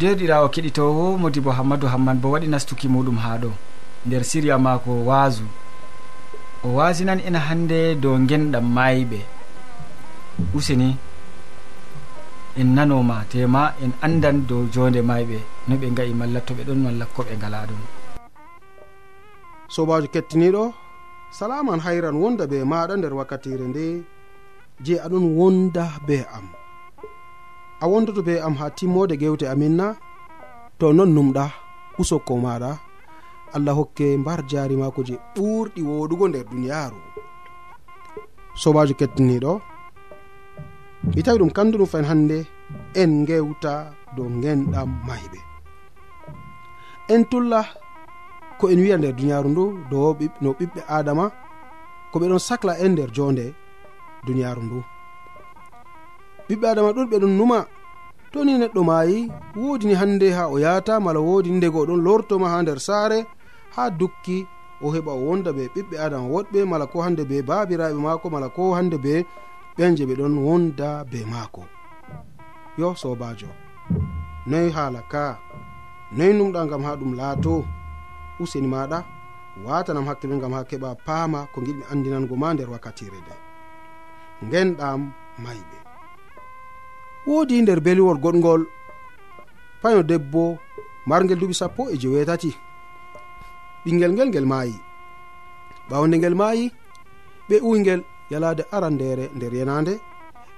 derɗirawo 0.00 0.46
keɗitowo 0.54 1.04
modi 1.22 1.40
bo 1.44 1.50
hammadou 1.58 1.88
hamman 1.92 2.18
bo 2.22 2.28
waɗi 2.34 2.46
nastuki 2.52 2.86
muɗum 2.94 3.18
ha 3.24 3.30
ɗo. 3.42 3.50
Nder 4.06 4.22
siriya 4.30 4.56
mako 4.58 4.90
waasu 5.08 5.44
o 6.64 6.68
wasinan 6.78 7.20
en 7.28 7.34
hande 7.46 7.78
dow 8.02 8.14
genɗam 8.28 8.66
mayiɓe 8.76 9.20
useni 10.56 10.96
en 12.60 12.68
nanoma 12.76 13.16
tema 13.30 13.62
en 13.82 13.92
andan 14.06 14.36
dow 14.48 14.62
jonde 14.74 15.00
mayɓe 15.10 15.38
no 15.68 15.74
ɓe 15.80 15.86
ga'i 15.96 16.12
malla 16.20 16.40
to 16.46 16.52
ɓe 16.54 16.62
ɗon 16.68 16.78
malla 16.84 17.04
ko 17.14 17.22
ɓe 17.28 17.34
ngala 17.38 17.58
ɗum. 17.68 17.82
Sobajo 19.74 20.06
kettiniɗo 20.14 20.62
salaman 21.38 21.80
hayran 21.84 22.16
wonda 22.22 22.44
be 22.50 22.58
maɗa 22.72 22.94
nder 22.96 23.12
wakkatire 23.18 23.66
nde 23.70 23.84
je 24.84 24.94
aɗon 25.04 25.24
wonda 25.38 25.84
be 26.06 26.16
am. 26.36 26.46
a 27.80 27.86
wondoto 27.86 28.22
be 28.26 28.34
am 28.46 28.54
ha 28.60 28.66
timmode 28.70 29.14
gewte 29.20 29.46
amin 29.52 29.74
na 29.78 29.86
to 30.78 30.86
non 30.92 31.10
numɗa 31.14 31.44
usokko 32.00 32.34
maɗa. 32.44 32.70
Allah 33.54 33.74
hokke 33.78 34.16
mbar 34.18 34.40
jaari 34.50 34.76
mako 34.76 35.00
je 35.08 35.14
ɓurɗi 35.34 35.80
woɗugo 35.88 36.24
nder 36.28 36.44
duniyaru 36.50 36.98
sobajo 38.60 38.94
kettiniɗo 39.00 39.52
mi 41.14 41.20
tawi 41.24 41.38
ɗum 41.40 41.50
kandu 41.56 41.74
ɗum 41.78 41.90
fayin 41.92 42.08
hannde 42.10 42.38
en 43.00 43.12
gewta 43.28 43.72
dow 44.16 44.28
genɗam 44.42 44.90
mayɓe 45.06 45.38
en 47.12 47.22
tulla 47.30 47.60
ko 48.58 48.64
en 48.72 48.80
wiya 48.82 48.96
nder 48.98 49.14
duniyaru 49.18 49.48
ndu 49.50 49.64
dow 49.90 50.06
no 50.42 50.50
ɓiɓɓe 50.58 50.80
adama 50.96 51.24
ko 52.10 52.16
ɓe 52.20 52.26
ɗon 52.30 52.42
sahla 52.48 52.72
en 52.84 52.92
nder 52.92 53.10
jonde 53.16 53.44
duniyaru 54.26 54.62
ndu. 54.66 54.78
ɓiɓɓe 56.48 56.66
adama 56.70 56.90
ɗuɗɓe 56.96 57.16
ɗon 57.22 57.34
numa. 57.38 57.60
To 58.32 58.44
ni 58.44 58.52
neɗɗo 58.60 58.80
maayi 58.90 59.18
woodi 59.56 59.84
ni 59.88 59.94
hannde 60.00 60.28
ha 60.36 60.44
o 60.54 60.56
yahata 60.64 60.94
mala 61.00 61.20
woodi 61.20 61.50
ndego 61.50 61.80
ɗon 61.88 62.00
lortoma 62.06 62.48
ha 62.52 62.58
nder 62.62 62.78
saare 62.86 63.18
ha 63.74 63.82
dukki 63.90 64.38
o 64.84 64.86
heɓa 64.94 65.12
o 65.18 65.20
wonda 65.28 65.50
be 65.56 65.62
ɓiɓɓe 65.74 65.96
adama 66.04 66.26
woɗɓe 66.34 66.58
mala 66.70 66.86
ko 66.92 66.96
hande 67.04 67.22
be 67.30 67.36
baabiraɓe 67.48 67.98
maako 68.06 68.26
mala 68.34 68.48
ko 68.56 68.62
hande 68.76 68.96
be 69.04 69.14
ɓen 69.76 69.92
je 69.96 70.04
ɓe 70.08 70.14
ɗon 70.20 70.34
wonda 70.46 70.88
be 71.10 71.20
maako. 71.32 71.62
Yo 72.78 72.88
sobajo 73.02 73.50
noyi 74.46 74.70
haala 74.76 75.00
ka 75.12 75.24
noyi 76.16 76.32
numɗa 76.38 76.60
gam 76.70 76.82
ha 76.86 76.92
ɗum 77.00 77.12
laato 77.20 77.54
useni 78.42 78.68
maɗa 78.74 78.98
watanam 79.64 80.06
hakkilo 80.08 80.36
gam 80.42 80.52
ha 80.56 80.62
keɓa 80.70 80.90
paama 81.06 81.40
ko 81.52 81.58
giɗmi 81.66 81.84
andinango 81.90 82.34
ma 82.42 82.48
nder 82.54 82.68
wakkatire 82.72 83.18
nde. 83.22 83.34
Genɗam 84.50 85.00
mayɓe 85.44 85.77
woodi 87.28 87.62
nder 87.62 87.80
beliwol 87.86 88.18
goɗgol 88.24 88.62
payo 89.82 90.00
debbo 90.10 90.42
margel 91.08 91.38
duɓi 91.40 91.54
sappo 91.60 91.82
e 91.92 91.96
jewetati 92.02 92.50
ɓingel 93.84 94.12
ngel 94.12 94.28
ngel 94.30 94.46
maayi. 94.52 94.74
Ɓawde 95.88 96.14
ngel 96.18 96.34
maayi 96.40 96.64
ɓe 97.48 97.56
uygel 97.68 98.00
yalade 98.30 98.62
arandere 98.76 99.24
nder 99.36 99.52
yenande 99.58 99.94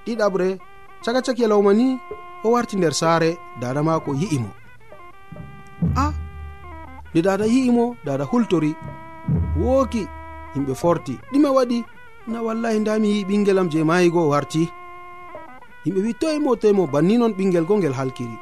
ɗiɗaɓre 0.05 0.47
caka 1.05 1.21
cak 1.27 1.39
yalawma 1.43 1.73
ni 1.79 1.87
o 2.45 2.49
warti 2.55 2.75
nder 2.77 2.95
saare 3.01 3.31
dada 3.61 3.81
maako 3.89 4.11
yi'imo 4.21 4.51
a 5.97 6.07
nde 7.11 7.21
dada 7.27 7.45
yi'imo 7.47 7.85
dada 8.07 8.25
hultori. 8.31 8.73
Wooki 9.61 10.03
yimɓe 10.55 10.75
forti. 10.83 11.15
Ɗime 11.33 11.49
waɗi 11.57 11.79
na 12.31 12.39
wallahi 12.47 12.79
ndami 12.81 13.09
yi 13.15 13.25
ɓingelam 13.29 13.69
je 13.73 13.79
maayigo 13.89 14.29
warti. 14.33 14.63
yimɓe 15.85 16.01
wi 16.05 16.13
toyemo 16.15 16.57
toyemo 16.57 16.87
banni 16.87 17.19
noon 17.19 17.33
ɓingel 17.39 17.65
go 17.69 17.77
ngel 17.77 17.93
halkiri. 17.99 18.37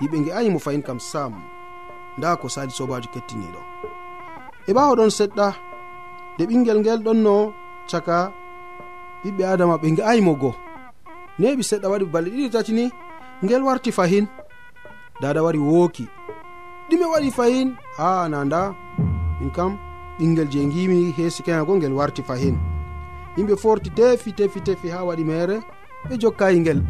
Yimɓe 0.00 0.24
ge 0.24 0.30
ayimo 0.32 0.58
fayin 0.58 0.82
kam 0.82 0.98
sam 1.00 1.32
nda 2.18 2.36
ko 2.36 2.48
sali 2.48 2.70
sobajo 2.70 3.08
kettiniɗo. 3.14 3.60
E 4.68 4.72
ɓawo 4.76 4.92
ɗon 4.98 5.10
seɗɗa 5.18 5.46
nde 6.34 6.42
ɓingel 6.48 6.78
ngel 6.80 7.00
ɗonno 7.06 7.52
caka. 7.90 8.32
Ɓiɓɓe 9.22 9.42
adama 9.52 9.76
ɓe 9.82 9.88
ge 9.96 10.02
ayimo 10.02 10.34
go. 10.34 10.50
Neɓi 11.38 11.62
seɗɗa 11.70 11.88
waɗi 11.92 12.04
balɗe 12.12 12.30
ɗiɗi 12.30 12.50
tati 12.50 12.72
ni 12.72 12.84
ngel 13.44 13.62
warti 13.62 13.90
fahin. 13.92 14.26
Dada 15.20 15.42
wari 15.42 15.58
wooki. 15.58 16.04
Ɗime 16.88 17.06
waɗi 17.12 17.30
fahin. 17.30 17.68
A 17.98 18.28
nanda 18.28 18.74
min 19.40 19.50
kam 19.50 19.78
ɓingel 20.18 20.48
je 20.52 20.58
gimi 20.72 21.12
heesi 21.16 21.42
keyago 21.42 21.76
ngel 21.76 21.92
warti 21.92 22.22
fahin. 22.22 22.56
Yimɓe 23.36 23.56
forti 23.56 23.90
tefi 23.90 24.32
tefi 24.32 24.60
tefi 24.60 24.88
ha 24.90 25.04
waɗi 25.04 25.24
mere. 25.24 25.56
ɓe 26.08 26.14
jokkayi 26.22 26.58
ngel. 26.60 26.80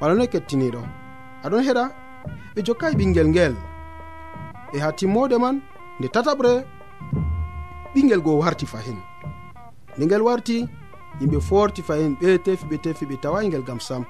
Wala 0.00 0.14
noy 0.14 0.28
kettiniɗo? 0.32 0.80
Aɗon 1.44 1.64
heɗa 1.66 1.84
ɓe 2.54 2.60
jokkayi 2.66 2.94
ɓingel 2.98 3.28
ngel. 3.32 3.54
E 4.74 4.78
ha 4.82 4.88
timmode 4.98 5.36
man 5.42 5.56
nde 5.98 6.08
tataɓre 6.14 6.52
ɓingel 7.92 8.20
goo 8.24 8.38
warti 8.42 8.66
fahin. 8.72 8.98
Nde 9.96 10.04
ngel 10.06 10.22
warti 10.28 10.56
yimɓe 11.20 11.38
forti 11.48 11.80
fahin 11.88 12.12
ɓe 12.20 12.28
tefi 12.44 12.64
ɓe 12.70 12.76
tefi 12.84 13.04
ɓe 13.10 13.16
tawayi 13.22 13.48
ngel 13.48 13.64
gam 13.68 13.80
sam. 13.88 14.02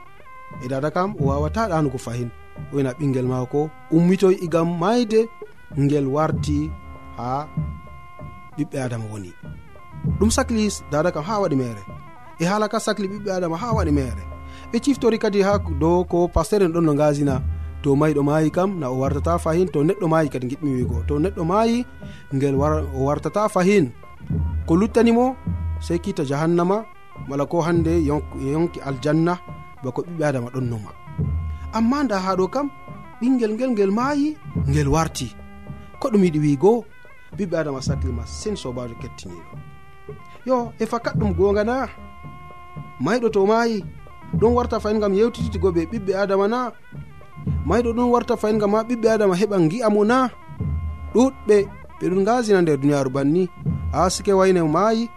E 0.64 0.68
dada 0.68 0.90
kam 0.90 1.10
o 1.20 1.22
wawata 1.28 1.68
ɗanugo 1.70 1.98
fahin. 2.06 2.30
Oyna 2.74 2.90
ɓingel 2.92 2.98
ɓinguel 2.98 3.26
maako 3.32 3.60
ummitoy 3.96 4.34
e 4.34 4.44
igam 4.44 4.68
mayde 4.80 5.20
ngel 5.82 6.06
warti 6.14 6.58
ha 7.16 7.48
ɓiɓɓe 8.56 8.76
adama 8.84 9.04
woni. 9.12 9.30
Ɗum 10.18 10.30
saclis 10.36 10.74
dada 10.92 11.10
kam 11.14 11.24
ha 11.28 11.40
waɗi 11.42 11.56
mere. 11.56 11.82
e 12.40 12.44
haala 12.48 12.66
ka 12.72 12.78
sacli 12.80 13.06
ɓiɓɓe 13.12 13.30
adama 13.36 13.56
ha 13.62 13.68
waɗi 13.76 13.92
mere. 13.98 14.22
Ɓe 14.72 14.76
ciftori 14.84 15.18
kadi 15.18 15.40
ha 15.46 15.52
dow 15.80 16.04
ko 16.04 16.28
pasteur 16.28 16.62
en 16.62 16.72
ɗon 16.74 16.84
no 16.86 16.94
gasina 16.94 17.42
to 17.82 17.96
mayiɗo 17.96 18.22
maayi 18.22 18.50
kam 18.50 18.78
na 18.80 18.86
o 18.90 18.96
wartata 19.02 19.38
fahin 19.38 19.68
to 19.72 19.78
neɗɗo 19.84 20.06
maayi 20.08 20.28
kadi 20.32 20.46
giɗmi 20.50 20.70
wigo. 20.76 20.96
To 21.08 21.14
neɗɗo 21.18 21.42
maayi 21.44 21.84
ngel 22.34 22.54
o 22.96 23.00
wartata 23.08 23.48
fahin. 23.48 23.92
Ko 24.66 24.72
luttanimo 24.76 25.36
sey 25.80 25.98
kita 25.98 26.24
jahannama 26.24 26.84
mala 27.28 27.44
ko 27.46 27.60
hande 27.60 27.92
yonki 28.08 28.80
aljanna 28.88 29.34
bako 29.84 30.00
ɓiɓɓe 30.06 30.24
adama 30.24 30.48
ɗon 30.54 30.66
noma 30.70 30.90
amma 31.72 32.04
nda 32.04 32.18
ha 32.24 32.36
ɗo 32.36 32.46
kam 32.54 32.66
ɓingel 33.20 33.52
ngel 33.54 33.70
ngel 33.72 33.90
maayi 33.90 34.36
ngel 34.68 34.88
warti. 34.88 35.28
Ko 36.00 36.08
ɗum 36.08 36.22
yiɗi 36.24 36.38
wigo 36.44 36.84
ɓiɓɓe 37.36 37.56
adama 37.60 37.80
saklima 37.82 38.22
sen 38.26 38.56
sobajo 38.56 38.94
kettiniɗo. 39.02 39.52
Yo 40.46 40.72
e 40.78 40.84
fakat 40.86 41.14
ɗum 41.20 41.32
gonga 41.36 41.64
na 41.64 41.88
mayɗo 43.04 43.28
to 43.34 43.46
maayi 43.46 43.84
ɗon 44.40 44.52
warta 44.56 44.80
fayin 44.80 45.00
gam 45.00 45.14
yewtititigo 45.14 45.68
ɓe 45.74 45.82
ɓiɓɓe 45.90 46.12
adama 46.22 46.46
na? 46.48 46.58
Mayɗo 47.68 47.90
ɗon 47.96 48.10
warta 48.12 48.36
fayin 48.36 48.58
gam 48.58 48.72
ha 48.74 48.82
ɓiɓɓe 48.88 49.08
adama 49.14 49.34
heɓa 49.40 49.56
gi'a 49.70 49.88
mo 49.94 50.04
na? 50.04 50.28
Ɗuɗɓe 51.14 51.56
ɓeɗon 52.00 52.24
gasina 52.26 52.60
nder 52.62 52.76
duniyaru 52.80 53.10
banni. 53.10 53.48
Ha 53.92 54.10
sike 54.10 54.32
wayne 54.32 54.60
maayi 54.62 55.08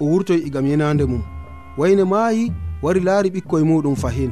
o 0.00 0.04
wurtoy 0.10 0.40
igam 0.46 0.66
yenande 0.66 1.04
mum. 1.10 1.22
Wayne 1.78 2.04
maayi 2.04 2.52
wari 2.82 3.00
laari 3.00 3.28
ɓikkoye 3.34 3.64
muɗum 3.64 3.96
fahin. 3.96 4.30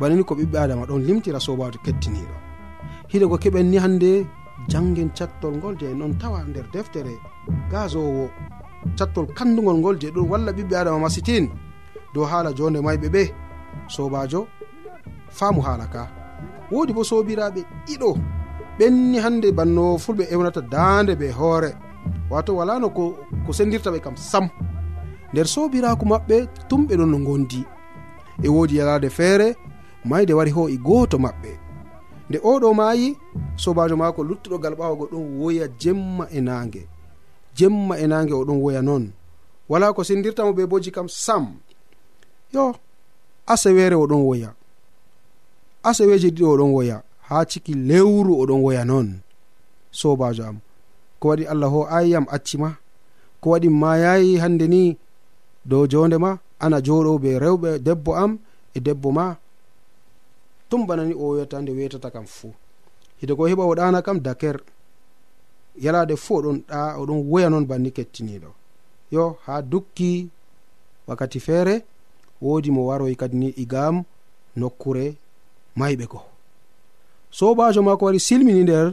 Banini 0.00 0.24
ko 0.24 0.34
ɓiɓɓe 0.34 0.56
adama 0.58 0.86
ɗon 0.86 1.02
limtira 1.06 1.40
sobajo 1.40 1.78
kettiniɗo 1.84 2.34
hiɗe 3.12 3.26
ko 3.28 3.36
keɓen 3.42 3.66
ni 3.70 3.76
hande 3.78 4.26
jangen 4.70 5.10
cattol 5.18 5.54
ngol 5.58 5.74
je 5.80 5.86
non 5.94 6.14
tawa 6.20 6.44
nder 6.48 6.64
deftere 6.72 7.14
gasowo 7.70 8.30
cattol 8.98 9.26
kandugol 9.36 9.76
ngol 9.78 9.96
je 10.00 10.08
ɗon 10.14 10.28
walla 10.30 10.52
ɓiɓɓe 10.52 10.74
adama 10.76 10.98
masitin. 11.04 11.44
dow 12.14 12.24
haala 12.24 12.52
jonde 12.52 12.80
mayɓe 12.80 13.08
ɓe. 13.14 13.22
Sobajo 13.88 14.46
faamu 15.30 15.60
haala 15.66 15.86
ka. 15.86 16.08
Wodi 16.70 16.92
bo 16.92 17.02
sobiraɓe 17.04 17.60
ɗiɗo 17.86 18.10
ɓenni 18.78 19.18
hande 19.24 19.48
banno 19.52 19.98
fulɓe 20.04 20.24
ewnata 20.32 20.60
dande 20.60 21.12
ɓe 21.20 21.26
hoore. 21.38 21.70
Wato 22.30 22.56
walano 22.56 22.88
ko 22.96 23.04
ko 23.46 23.52
sendirta 23.52 23.90
ɓe 23.90 24.00
kam 24.00 24.16
sam. 24.16 24.48
Nder 25.32 25.46
sobiraku 25.46 26.04
maɓɓe 26.12 26.36
tumɓe 26.68 26.94
ɗon 26.98 27.10
no 27.10 27.18
gondi 27.26 27.60
e 28.42 28.48
wodi 28.48 28.76
yalade 28.76 29.08
feere 29.10 29.56
mayde 30.04 30.32
wari 30.34 30.50
ho 30.50 30.68
i 30.68 30.74
e 30.74 30.76
goto 30.76 31.16
maɓɓe. 31.18 31.50
Nde 32.28 32.38
oɗo 32.38 32.74
maayi 32.74 33.16
sobajo 33.56 33.96
maako 33.96 34.24
luttuɗogal 34.24 34.74
ɓawago 34.74 35.04
ɗon 35.12 35.24
woya 35.38 35.66
jemma 35.80 36.24
e 36.30 36.40
nange 36.40 36.88
jemma 37.56 37.98
e 37.98 38.06
nange 38.06 38.32
oɗon 38.32 38.60
woya 38.62 38.82
noon. 38.82 39.12
Wala 39.68 39.92
ko 39.92 40.04
sendirtamo 40.04 40.52
be 40.52 40.66
boji 40.66 40.90
kam 40.90 41.08
sam. 41.08 41.60
yo 42.52 42.74
asewere 43.46 43.96
oɗon 43.96 44.22
woya. 44.28 44.50
Aseweji 45.82 46.28
ɗiɗo 46.36 46.50
oɗon 46.54 46.70
woya. 46.76 46.96
Ha 47.28 47.44
ciki 47.50 47.72
lewru 47.74 48.32
oɗon 48.42 48.60
woya 48.64 48.84
noon 48.84 49.08
sobajo 49.90 50.42
am. 50.44 50.58
Ko 51.20 51.28
waɗi 51.28 51.44
allah 51.52 51.70
ho 51.70 51.80
ayiyam 51.96 52.26
accima 52.30 52.76
ko 53.40 53.50
waɗi 53.50 53.68
mayayi 53.68 54.36
hande 54.42 54.66
ni 54.68 54.96
dow 55.64 55.86
jonde 55.86 56.18
ma? 56.18 56.38
Ana 56.60 56.80
joɗo 56.80 57.18
be 57.22 57.38
rewɓe 57.38 57.78
debbo 57.78 58.14
am 58.16 58.38
e 58.74 58.80
debbo 58.80 59.10
ma? 59.12 59.36
Tum 60.68 60.86
bana 60.86 61.04
ni 61.04 61.14
o 61.14 61.28
wiyata 61.34 61.60
nde 61.60 61.72
wetata 61.72 62.10
kam 62.10 62.26
fuu. 62.26 62.52
Hide 63.20 63.34
ko 63.34 63.42
heɓa 63.48 63.64
o 63.70 63.74
ɗana 63.74 64.02
kam 64.02 64.18
daker. 64.20 64.60
Yalade 65.84 66.16
fuu 66.16 66.36
oɗon 66.38 66.58
ɗa 66.68 66.96
oɗon 67.00 67.18
woya 67.30 67.48
noon 67.50 67.66
banni 67.66 67.90
kettiniɗo 67.90 68.50
yo 69.12 69.36
ha 69.46 69.60
dukki 69.62 70.28
wakkati 71.06 71.40
feere 71.40 71.84
woodi 72.42 72.70
mo 72.74 72.80
waroy 72.88 73.14
kadi 73.20 73.36
ni 73.36 73.46
e 73.48 73.54
igam 73.62 73.96
nokkure 74.60 75.06
mayɓe 75.78 76.04
go 76.12 76.20
sobajo 77.38 77.80
maako 77.82 78.04
wari 78.04 78.20
silmini 78.20 78.62
nder 78.62 78.86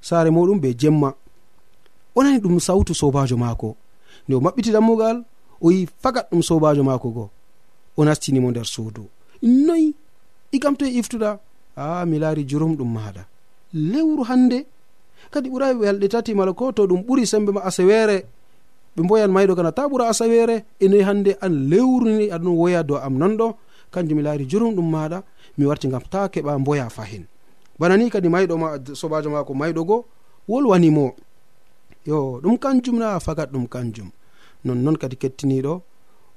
saare 0.00 0.30
muɗum 0.30 0.58
be 0.60 0.74
jemma. 0.74 1.14
O 2.14 2.22
nani 2.22 2.38
ɗum 2.38 2.58
sawtu 2.60 2.94
sobajo 2.94 3.36
maako. 3.36 3.76
Nde 4.26 4.34
o 4.36 4.40
maɓɓiti 4.40 4.70
dammugal 4.72 5.16
o 5.60 5.70
yi 5.70 5.88
fagat 6.02 6.26
ɗum 6.30 6.42
sobajo 6.42 6.82
maako 6.84 7.08
go. 7.10 7.30
O 7.98 8.04
nastinimo 8.04 8.50
nder 8.50 8.64
suudu. 8.66 9.04
Noyi 9.42 9.94
igam 10.52 10.74
to 10.76 10.84
e 10.86 10.90
iftuɗa 11.00 11.38
a 11.76 12.00
ah, 12.00 12.06
mi 12.06 12.18
laari 12.18 12.44
jurum 12.48 12.74
ɗum 12.76 12.90
maɗa 12.96 13.22
lewru 13.74 14.22
hannde 14.28 14.66
kadi 15.30 15.48
ɓurai 15.50 15.74
welɗe 15.80 16.08
tati 16.08 16.34
mala 16.34 16.52
ko 16.52 16.72
to 16.72 16.86
ɗum 16.86 17.02
ɓuri 17.06 17.26
sembe 17.26 17.50
ma 17.52 17.60
asewere 17.68 18.24
ɓe 18.96 19.02
mboyan 19.02 19.30
mayɗo 19.30 19.54
kana 19.56 19.72
ta 19.72 19.88
ɓura 19.88 20.08
asawere 20.08 20.64
enoyi 20.80 21.02
hannde 21.02 21.32
an 21.40 21.52
lewruni 21.70 22.26
aɗon 22.34 22.54
woya 22.60 22.82
dow 22.82 22.96
am 22.98 23.14
nonɗo 23.18 23.54
kanjum 23.92 24.16
mi 24.16 24.22
laari 24.22 24.44
jurum 24.50 24.74
ɗum 24.74 24.88
maɗa 24.90 25.22
mi 25.58 25.64
warti 25.66 25.88
gam 25.88 26.02
ta 26.10 26.28
keɓa 26.28 26.58
mboya 26.58 26.90
fahin. 26.90 27.24
Bana 27.78 27.96
ni 27.96 28.10
kadi 28.10 28.28
mayɗo 28.28 28.54
ma 28.58 28.68
sobajo 28.94 29.30
mako 29.30 29.54
mayɗo 29.54 29.84
go 29.86 30.04
wolwanimo 30.48 31.14
yo 32.06 32.40
ɗum 32.42 32.58
kanjum 32.58 32.98
na 32.98 33.18
fagat 33.20 33.50
ɗum 33.52 33.66
kanjum. 33.68 34.10
Nonnon 34.64 34.96
kadi 34.96 35.16
kettiniɗo 35.16 35.82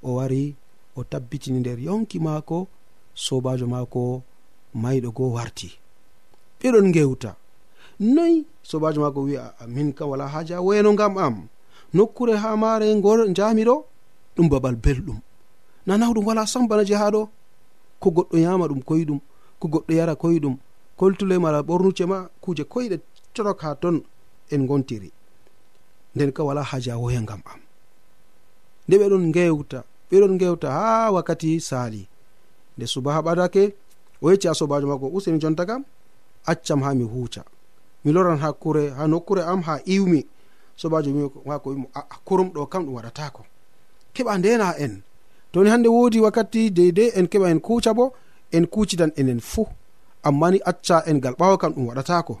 o 0.02 0.14
wari 0.16 0.54
o 0.96 1.04
tabbitini 1.04 1.60
nder 1.60 1.78
yonki 1.78 2.18
maako 2.18 2.66
sobajo 3.14 3.66
maako 3.66 4.22
mayɗo 4.74 5.10
go 5.12 5.30
warti. 5.36 5.68
Ɓeɗon 6.60 6.92
gewta 6.94 7.36
noyi 8.00 8.46
sobajo 8.62 9.00
maako 9.00 9.20
wi'a 9.28 9.54
min 9.68 9.92
kam 9.92 10.08
wala 10.10 10.26
haaji 10.28 10.54
a 10.54 10.60
woyano 10.62 10.92
ngam 10.92 11.18
am. 11.18 11.48
nokkure 11.94 12.36
ha 12.36 12.56
maare 12.56 12.86
jamiɗo 13.36 13.84
ɗum 14.36 14.48
babal 14.48 14.74
belɗum. 14.76 15.18
Nanaw 15.86 16.12
ɗum 16.14 16.26
wala 16.26 16.46
sam 16.46 16.66
bana 16.68 16.84
je 16.84 16.94
ha 16.94 17.10
ɗo 17.10 17.28
ko 18.00 18.10
goɗɗo 18.10 18.36
yama 18.38 18.66
ɗum 18.68 18.82
koyɗum 18.82 19.20
ko 19.60 19.68
goɗɗo 19.68 19.92
yara 19.94 20.14
koyɗum. 20.14 20.56
Koltule 20.96 21.38
mala 21.38 21.62
ɓornuce 21.62 22.04
ma 22.06 22.28
kuje 22.40 22.64
koyɗe 22.64 23.00
corok 23.34 23.60
ha 23.62 23.74
ton 23.74 24.02
en 24.50 24.66
gontiri 24.66 25.10
nden 26.14 26.32
ka 26.32 26.42
wala 26.44 26.62
haaji 26.62 26.90
a 26.90 26.98
woya 26.98 27.20
gam 27.22 27.42
am. 27.46 27.60
Nde 28.88 28.96
ɓeɗon 28.98 29.32
gewta 29.32 29.84
ɓeɗon 30.10 30.38
gewta 30.38 30.70
ha 30.70 31.10
wakkati 31.12 31.60
sali 31.60 32.06
nde 32.76 32.86
subaha 32.86 33.20
ɓadake 33.22 33.74
o 34.22 34.30
yecci 34.30 34.48
a 34.48 34.54
sobajo 34.54 34.86
makko 34.86 35.06
useni 35.14 35.38
jonta 35.40 35.64
kam 35.66 35.84
accam 36.46 36.82
ha 36.82 36.94
mi 36.94 37.04
huca 37.04 37.42
mi 38.04 38.12
loran 38.12 38.38
hakkure 38.38 38.90
ha 38.90 39.06
nokkure 39.06 39.42
am 39.42 39.62
ha 39.62 39.78
iwmi. 39.86 40.26
sobajo 40.76 41.10
wi 41.16 41.30
wako 41.44 41.70
wimo 41.70 41.86
aa 41.94 42.02
kurum 42.24 42.48
ɗo 42.54 42.66
kam 42.66 42.84
ɗum 42.86 42.94
waɗatako. 42.94 43.42
Keɓa 44.14 44.38
ndena 44.38 44.68
en. 44.78 45.02
Toni 45.52 45.70
hande 45.70 45.88
wodi 45.88 46.20
wakkati 46.20 46.70
deydey 46.70 47.10
en 47.18 47.26
keɓa 47.26 47.50
en 47.50 47.60
kuca 47.60 47.94
bo 47.94 48.12
en 48.52 48.66
kucidan 48.66 49.12
enen 49.16 49.40
fuu 49.40 49.66
amma 50.22 50.50
ni 50.50 50.58
acca 50.70 50.96
en 51.06 51.18
gal 51.20 51.34
ɓawa 51.34 51.56
kam 51.58 51.72
ɗum 51.74 51.86
waɗatako. 51.88 52.34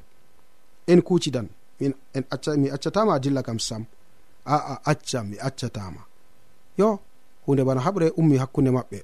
En 0.86 1.00
kucidan 1.02 1.46
en 1.80 1.92
acca 2.30 2.56
mi 2.56 2.68
accatama 2.70 3.14
a 3.14 3.18
dilla 3.22 3.42
kam 3.42 3.58
sam. 3.58 3.84
Aa 4.46 4.78
acca 4.84 5.22
mi 5.28 5.36
accatama. 5.38 6.00
Yo 6.78 6.98
hunde 7.46 7.62
bana 7.64 7.80
haɓre 7.80 8.06
ummi 8.16 8.36
hakkunde 8.42 8.70
maɓɓe. 8.70 8.98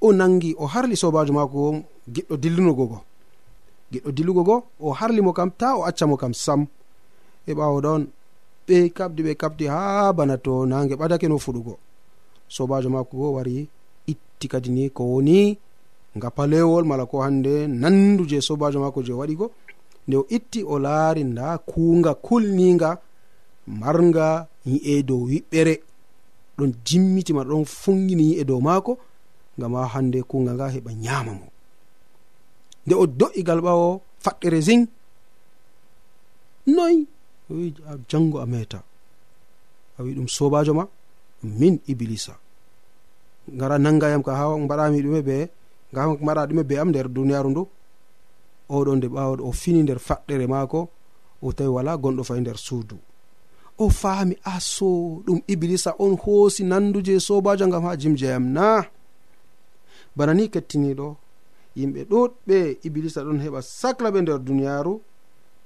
O 0.00 0.12
nangi 0.12 0.54
o 0.58 0.66
harli 0.66 0.96
sobajo 0.96 1.32
mako 1.32 1.82
giɗɗo 2.14 2.34
dillunugo 2.42 2.84
go. 2.86 2.98
Giɗɗo 3.92 4.10
dillugo 4.16 4.42
go 4.48 4.56
o 4.80 4.92
harlimo 4.92 5.32
kam 5.32 5.50
ta 5.50 5.76
o 5.76 5.84
accamo 5.88 6.16
kam 6.16 6.34
sam. 6.34 6.66
E 7.46 7.52
ɓawo 7.54 7.80
ɗon 7.84 8.02
ɓe 8.66 8.76
kabdi 8.96 9.22
ɓe 9.22 9.32
kabdi 9.34 9.64
ha 9.66 10.12
bana 10.12 10.36
to 10.38 10.66
nage 10.66 10.94
ɓadake 11.00 11.28
no 11.28 11.38
fuɗugo. 11.38 11.74
Sobajo 12.48 12.88
mako 12.90 13.16
go 13.16 13.32
wari 13.36 13.68
itti 14.06 14.46
kadi 14.48 14.70
ni 14.70 14.90
ko 14.90 15.02
woni 15.04 15.58
ngapalewol 16.16 16.84
mala 16.84 17.06
ko 17.06 17.20
hande 17.22 17.66
nandu 17.66 18.24
je 18.26 18.40
sobajo 18.40 18.80
mako 18.80 19.02
je 19.02 19.12
waɗigo. 19.12 19.50
Nde 20.06 20.16
o 20.16 20.26
itti 20.28 20.62
o 20.62 20.78
laari 20.78 21.24
nda 21.24 21.58
kuunga 21.58 22.14
kulniga 22.14 22.98
marga 23.66 24.46
yi'e 24.66 25.02
dow 25.02 25.22
wiɓɓere 25.30 25.74
ɗon 26.58 26.72
jimmitima 26.86 27.42
ɗon 27.44 27.64
fungini 27.64 28.24
yi'e 28.30 28.44
dow 28.44 28.60
maako 28.60 28.98
ngam 29.58 29.74
ha 29.74 29.84
hande 29.94 30.22
kuga 30.22 30.52
nga 30.54 30.66
heɓa 30.74 30.92
nyama 30.94 31.32
mo. 31.32 31.46
Nde 32.86 32.94
o 32.94 33.06
do'igal 33.06 33.60
ɓawo 33.60 34.00
faɗɗere 34.24 34.60
zing 34.60 34.86
noyi 36.66 37.06
wi 37.54 37.74
jango 38.08 38.38
a 38.40 38.46
meta 38.46 38.82
a 39.98 40.02
wi 40.02 40.14
ɗum 40.14 40.28
sobajo 40.28 40.74
ma 40.74 40.84
ɗum 41.42 41.50
min 41.58 41.80
iblisa 41.86 42.34
gara 43.48 43.78
nangayam 43.78 44.22
ka 44.22 44.32
ha 44.34 44.44
mbaɗami 44.56 45.02
ɗume 45.02 45.22
be 45.22 45.36
ga 45.94 46.06
mbaɗa 46.08 46.46
ɗume 46.48 46.62
be 46.68 46.74
am 46.78 46.88
nder 46.90 47.08
duniyaru 47.08 47.50
ndu 47.50 47.62
oɗo 48.68 48.96
nde 48.96 49.06
ɓawo 49.08 49.34
o 49.48 49.52
fini 49.52 49.82
nder 49.82 49.98
faɗɗere 49.98 50.46
maako 50.46 50.88
o 51.42 51.52
tawi 51.52 51.68
wala 51.76 51.96
gonɗo 51.96 52.22
fayi 52.24 52.40
nder 52.40 52.56
suudu. 52.58 52.96
O 53.78 53.90
faami 53.90 54.34
ah, 54.44 54.56
aso 54.56 54.86
ɗum 55.26 55.40
iblisa 55.46 55.94
on 55.98 56.16
hoosi 56.16 56.64
nandu 56.64 56.98
je 57.04 57.20
sobajo 57.20 57.66
gam 57.68 57.84
ha 57.84 57.96
jimjeyam 57.96 58.44
na 58.52 58.84
bana 60.16 60.32
ni 60.34 60.48
kettiniɗo 60.48 61.16
yimɓe 61.76 62.00
ɗuɗɓe 62.10 62.58
iblisa 62.86 63.20
ɗon 63.26 63.38
heɓa 63.44 63.60
sacla 63.62 64.10
ɓe 64.10 64.20
nder 64.22 64.38
duniyaru 64.46 65.00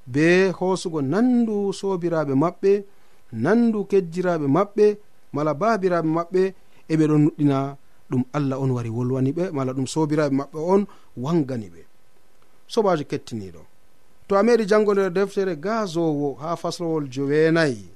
be 0.07 0.51
hoosugo 0.59 1.03
nandu 1.03 1.73
sobiraɓe 1.73 2.35
maɓɓe 2.35 2.73
nandu 3.33 3.85
kejjiraɓe 3.91 4.47
maɓɓe 4.57 4.87
mala 5.33 5.55
babiraɓe 5.55 6.09
maɓɓe 6.17 6.43
eɓe 6.93 7.05
ɗon 7.11 7.21
nuɗɗina 7.25 7.77
ɗum 8.11 8.23
allah 8.33 8.59
on 8.63 8.71
wari 8.71 8.91
wolwani 8.91 9.33
ɓe 9.33 9.51
mala 9.53 9.73
ɗum 9.73 9.87
sobiraɓe 9.87 10.35
maɓɓe 10.41 10.59
on 10.73 10.83
wangani 11.17 11.69
ɓe 11.75 11.83
sobajo 12.67 13.05
kettiniɗo 13.05 13.63
to 14.27 14.37
a 14.37 14.43
meɗi 14.43 14.65
jango 14.67 14.93
nder 14.95 15.11
deftere 15.13 15.57
gazowo 15.57 16.35
ha 16.41 16.57
faslowol 16.57 17.09
jowenayi 17.09 17.89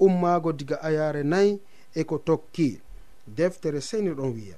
ummago 0.00 0.52
diga 0.52 0.76
ayare 0.82 1.22
nayi 1.22 1.60
eko 1.94 2.18
tokki 2.18 2.80
deftere 3.26 3.80
seni 3.80 4.10
ɗon 4.10 4.32
wiya 4.34 4.56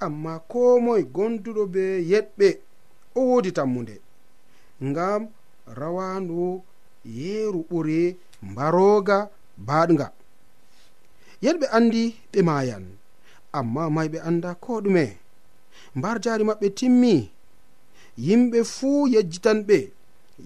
amma 0.00 0.38
ko 0.48 0.80
moye 0.80 1.02
gonduɗo 1.04 1.66
be 1.66 1.82
yeɗɓe 2.10 2.48
o 3.14 3.20
wodi 3.20 3.52
tammude 3.52 4.00
ngam 4.82 5.28
rawandu 5.74 6.62
yeeru 7.04 7.60
ɓure 7.70 8.16
mbaroga 8.42 9.18
baɗga 9.66 10.06
yelɓe 11.42 11.66
andi 11.76 12.02
ɓe 12.32 12.40
mayan 12.48 12.84
amma 13.58 13.82
may 13.94 14.08
ɓe 14.12 14.18
anda 14.28 14.50
ko 14.64 14.72
ɗume. 14.84 15.04
Mbar 15.96 16.16
jari 16.24 16.44
maɓɓe 16.48 16.66
timmi 16.78 17.14
yimɓe 18.26 18.58
fuu 18.74 19.06
yejjitan 19.14 19.58
ɓe 19.68 19.78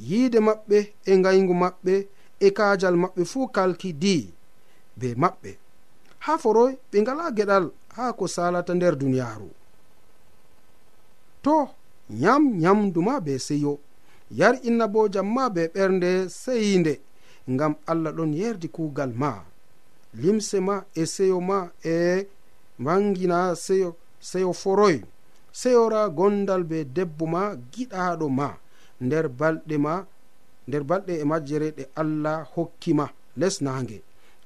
yiide 0.09 0.39
maɓɓe 0.49 0.79
e 1.11 1.13
ngayngu 1.21 1.55
maɓɓe 1.63 1.95
e 2.41 2.49
kajal 2.57 2.95
maɓɓe 3.03 3.23
fuu 3.31 3.47
kalkidi 3.57 4.17
be 4.99 5.09
maɓɓe. 5.23 5.51
Ha 6.25 6.33
foroy 6.43 6.73
ɓe 6.91 6.97
ngala 7.03 7.25
geɗal 7.37 7.65
ha 7.97 8.05
ko 8.19 8.25
salata 8.35 8.73
nder 8.75 8.95
duniyaru 9.01 9.51
to 11.45 11.55
nyam 12.21 12.43
nyamduma 12.63 13.15
be 13.25 13.33
seyo. 13.47 13.73
yar 14.39 14.59
inna 14.63 14.89
bo 14.89 15.09
jamma 15.09 15.51
be 15.51 15.63
ɓernde 15.75 16.29
seyinde 16.29 17.01
ngam 17.51 17.75
allah 17.87 18.13
ɗon 18.17 18.33
yerdi 18.35 18.69
kuugal 18.69 19.13
ma. 19.15 19.45
Limse 20.15 20.61
ma 20.61 20.85
e 20.95 21.07
seyo 21.07 21.41
ma 21.41 21.71
e 21.85 22.27
mangina 22.79 23.55
seyo 23.55 23.97
seyo 24.21 24.53
foroy 24.53 24.97
seyora 25.53 26.09
gondal 26.09 26.65
be 26.65 26.85
debbo 26.85 27.27
ma 27.27 27.43
giɗaɗo 27.73 28.29
ma. 28.29 28.49
Nder 29.01 29.29
balɗe 29.29 29.77
ma 29.79 30.07
nder 30.69 30.83
balɗe 30.85 31.13
e 31.21 31.25
majjere 31.25 31.69
ɗe 31.77 31.85
allah 32.01 32.47
hokkima 32.55 33.07
lesnange 33.37 33.99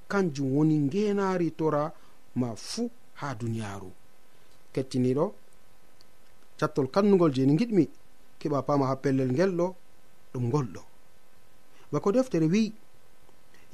kanjum 0.08 0.48
woni 0.56 0.76
ngenari 0.78 1.50
tora 1.58 1.92
ma 2.40 2.48
fuu 2.56 2.90
ha 3.20 3.34
duniyaru 3.34 3.90
kettiniɗo 4.72 5.34
cattol 6.58 6.88
kannugol 6.94 7.32
jeni 7.34 7.54
giɗmi. 7.60 7.84
keɓa 8.40 8.58
pama 8.66 8.84
ha 8.90 8.94
pellel 9.02 9.30
ngel 9.32 9.52
ɗo 9.58 9.66
ɗum 10.32 10.44
ngolɗo 10.48 10.82
bako 11.92 12.08
deftere 12.12 12.46
wi 12.54 12.62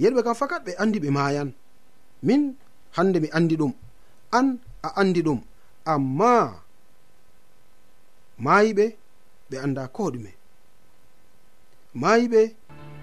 yerɓe 0.02 0.20
kam 0.24 0.34
fakat 0.40 0.62
ɓe 0.66 0.72
andi 0.82 0.98
ɓe 1.04 1.10
mayan 1.10 1.50
min 2.26 2.42
hande 2.96 3.18
mi 3.22 3.28
andi 3.36 3.56
ɗum 3.60 3.72
an 4.38 4.46
a 4.86 4.88
andi 5.00 5.20
ɗum 5.26 5.40
amma 5.92 6.30
mayiɓe 8.44 8.84
ɓe 9.50 9.56
anda 9.64 9.82
ko 9.96 10.02
ɗume 10.14 10.32
mayiɓe 12.02 12.40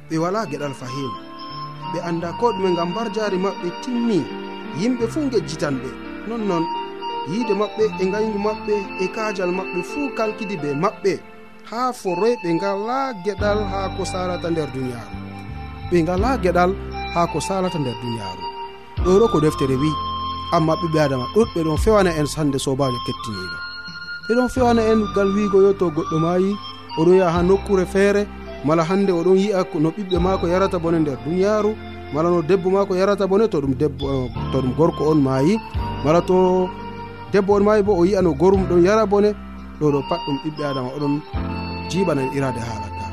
ɓe 0.10 0.16
wala 0.24 0.46
geɗal 0.52 0.74
fahima 0.82 1.20
ɓe 1.92 2.00
anda 2.10 2.30
ko 2.40 2.46
ɗume 2.56 2.70
ngam 2.74 2.90
mbarjari 2.92 3.38
maɓɓe 3.46 3.68
timmi 3.84 4.18
yimɓe 4.80 5.06
fuu 5.14 5.30
gejjitanɓe 5.32 5.90
nonnon 6.28 6.64
yiide 7.30 7.54
maɓɓe 7.62 7.84
e 8.02 8.06
gaygu 8.12 8.40
maɓɓe 8.48 8.74
e 9.04 9.06
kajal 9.16 9.52
maɓɓe 9.58 9.80
fuu 9.92 10.10
kalkidi 10.18 10.56
be 10.62 10.70
maɓɓe. 10.84 11.14
ha 11.70 11.92
foroy 11.94 12.34
ɓe 12.44 12.50
ngala 12.58 12.98
geɗal 13.26 13.60
ha 13.72 13.80
ko 13.98 14.04
salata 14.06 14.48
nder 14.52 14.70
duniyaaru. 14.74 15.16
Ɓe 15.90 15.98
ngala 16.04 16.30
geɗal 16.44 16.72
ha 17.14 17.22
ko 17.32 17.40
salata 17.48 17.78
nder 17.80 17.96
duniyaaru. 18.02 18.44
Ɗo 19.04 19.12
ɗo 19.20 19.26
ko 19.32 19.38
deftere 19.44 19.76
wi. 19.82 19.92
Amma 20.56 20.74
ɓiɓɓe 20.82 21.00
adama 21.06 21.26
ɗuɗɓe 21.36 21.60
ɗon 21.66 21.78
fewana 21.84 22.10
en 22.20 22.28
hande 22.38 22.58
sobajo 22.66 22.98
kettiniɗo 23.06 23.70
ɓe 24.30 24.36
ɗon 24.36 24.50
fewana 24.50 24.82
en 24.92 25.02
gal 25.16 25.28
wigo 25.36 25.62
yo 25.62 25.74
to 25.74 25.90
goɗɗo 25.90 26.20
mayi 26.20 26.56
oɗon 27.00 27.18
yaha 27.18 27.32
ha 27.38 27.42
nokkure 27.44 27.86
feere 27.86 28.28
mala 28.64 28.84
hande 28.84 29.10
oɗon 29.12 29.38
yi'a 29.38 29.64
no 29.80 29.90
ɓiɓɓe 29.90 30.18
maako 30.20 30.48
yarata 30.48 30.78
bone 30.80 31.00
nder 31.00 31.18
duniyaaru 31.26 31.72
mala 32.14 32.30
no 32.30 32.42
debbo 32.42 32.70
maako 32.70 32.94
yarata 32.96 33.26
bone 33.28 33.48
to 33.50 33.58
ɗum 33.62 33.74
debbo 33.74 34.06
eh, 34.14 34.30
to 34.52 34.62
ɗum 34.62 34.74
gorko 34.78 35.04
on 35.12 35.16
maayi 35.22 35.58
mala 36.06 36.22
to 36.22 36.70
debbo 37.32 37.54
on 37.56 37.64
maayi 37.64 37.82
bo 37.84 37.94
o 37.98 38.06
yi'a 38.06 38.22
no 38.22 38.34
gorum 38.34 38.66
ɗon 38.70 38.84
yara 38.86 39.06
bone 39.06 39.34
ɗo 39.80 39.92
ɗo 39.94 40.00
pat 40.10 40.20
ɗum 40.28 40.38
ɓiɓɓe 40.44 40.64
adama 40.70 40.90
oɗon 40.98 41.14
jiɓanan 41.92 42.30
irade 42.38 42.62
haalaka 42.70 43.06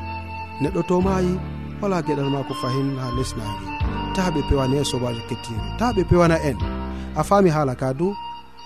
neɗɗo 0.61 0.81
to 0.89 0.95
mayi 1.05 1.33
wala 1.81 2.01
geɗal 2.01 2.29
ma 2.33 2.39
ko 2.47 2.53
fahin 2.61 2.89
ha 3.01 3.07
lesnari 3.17 3.65
ta 4.15 4.31
ɓe 4.33 4.41
pewani 4.49 4.75
e 4.81 4.83
sobajo 4.91 5.21
kettiniɓe 5.29 5.69
ta 5.79 5.85
ɓe 5.95 6.01
pewana 6.09 6.37
en. 6.49 6.57
A 7.19 7.23
faami 7.23 7.49
haala 7.55 7.73
ka 7.75 7.93
du 7.93 8.07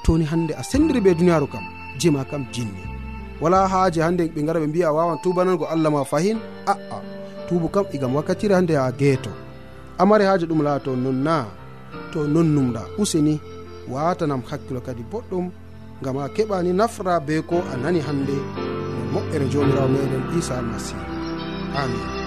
toni 0.04 0.26
hande 0.32 0.54
a 0.62 0.64
sendiri 0.64 1.00
ɓe 1.06 1.12
duniyaru 1.20 1.48
kam 1.54 1.64
jima 2.00 2.24
kam 2.32 2.44
jinni. 2.54 2.84
Wala 3.42 3.68
haaje 3.68 4.00
hande 4.02 4.24
ɓe 4.34 4.40
gara 4.46 4.60
ɓe 4.60 4.68
mbiya 4.68 4.88
a 4.90 4.94
wawan 4.94 5.18
tubanango 5.24 5.66
allah 5.74 5.90
ma 5.92 6.04
fahin 6.12 6.38
aa. 6.68 7.00
Tubu 7.48 7.68
kam 7.74 7.86
igam 7.94 8.16
wakkatire 8.16 8.56
hande 8.56 8.74
ha 8.76 8.92
geeto. 9.00 9.32
Amari 10.00 10.26
haaje 10.26 10.46
ɗum 10.50 10.62
laato 10.64 10.96
non 10.96 11.20
na 11.24 11.46
to 12.12 12.28
non 12.28 12.48
numɗa 12.56 12.82
useni 13.02 13.40
watanam 13.92 14.42
hakkilo 14.50 14.80
kadi 14.82 15.04
boɗɗum 15.12 15.46
gam 16.04 16.18
a 16.18 16.28
keɓani 16.36 16.72
nafra 16.74 17.20
be 17.20 17.42
ko 17.50 17.58
a 17.74 17.78
nani 17.78 18.00
hande 18.08 18.36
moƴƴere 19.14 19.46
jomirawo 19.52 19.88
meɗen 19.94 20.24
isa 20.40 20.54
almasihu 20.60 21.04
amin. 21.82 22.21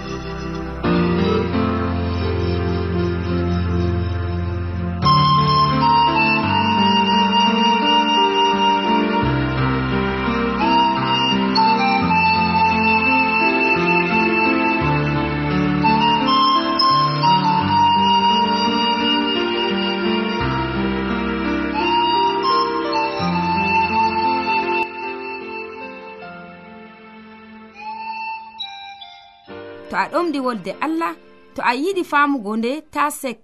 to 29.94 30.00
a 30.00 30.08
ɗomɗi 30.08 30.40
wolde 30.40 30.72
allah 30.80 31.14
to 31.54 31.62
a 31.62 31.72
yiɗi 31.74 32.04
famugo 32.04 32.56
nde 32.56 32.80
ta 32.90 33.10
sek. 33.10 33.38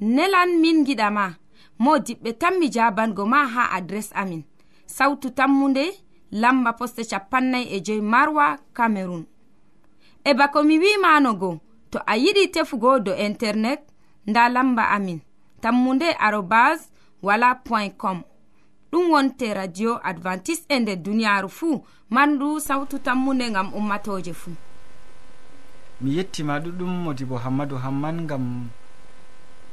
Nelan 0.00 0.50
min 0.60 0.84
giɗama 0.86 1.24
mo 1.78 1.92
diɓɓe 2.06 2.30
tan 2.40 2.54
mi 2.58 2.66
jabango 2.74 3.24
ma 3.26 3.46
ha 3.46 3.62
adres 3.76 4.10
amin. 4.14 4.42
Sautu 4.86 5.30
tammunde 5.30 5.84
lamba 6.32 6.72
poste 6.78 7.02
capannay 7.10 7.64
e 7.74 7.80
joyi 7.86 8.00
marwa 8.12 8.58
camerun 8.76 9.24
e 10.24 10.34
bako 10.38 10.62
mi 10.68 10.78
wimanogo 10.78 11.60
to 11.90 11.98
a 12.06 12.14
yiɗi 12.22 12.50
tefugo 12.54 12.98
do 13.04 13.12
internet 13.14 13.80
nda 14.26 14.48
lamba 14.48 14.82
amin. 14.96 15.20
Tammunde 15.62 16.08
arobas 16.26 16.90
wala 17.22 17.54
point 17.54 17.96
com. 17.96 18.22
Ɗum 18.92 19.10
wonte 19.12 19.54
radio 19.54 19.98
advantice 20.04 20.62
e 20.68 20.78
nder 20.78 20.96
duniyaru 20.96 21.48
fuu 21.48 21.84
mandu 22.10 22.60
sawtu 22.60 22.98
tammunde 22.98 23.50
ngam 23.50 23.72
ummatoje 23.74 24.32
fuu. 24.34 24.65
mi 26.00 26.10
yettima 26.16 26.60
ɗuɗɗum 26.60 26.92
modi 27.04 27.24
bo 27.24 27.36
hammadou 27.44 27.78
hamman 27.84 28.26
gam 28.28 28.68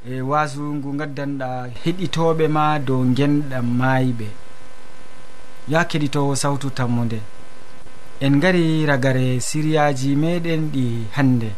e 0.08 0.20
wasu 0.30 0.62
ngu 0.76 0.90
gaddanɗa 0.98 1.48
heɗitoɓe 1.84 2.44
ma 2.48 2.78
dow 2.78 3.02
genɗam 3.16 3.66
mayiɓe. 3.78 4.28
Ya 5.68 5.84
keɗitowo 5.84 6.34
sawtu 6.42 6.70
tammude. 6.70 7.20
En 8.20 8.40
gari 8.40 8.86
ragare 8.86 9.40
siriyaji 9.40 10.16
meɗen 10.16 10.62
ɗi 10.72 10.84
hande 11.16 11.50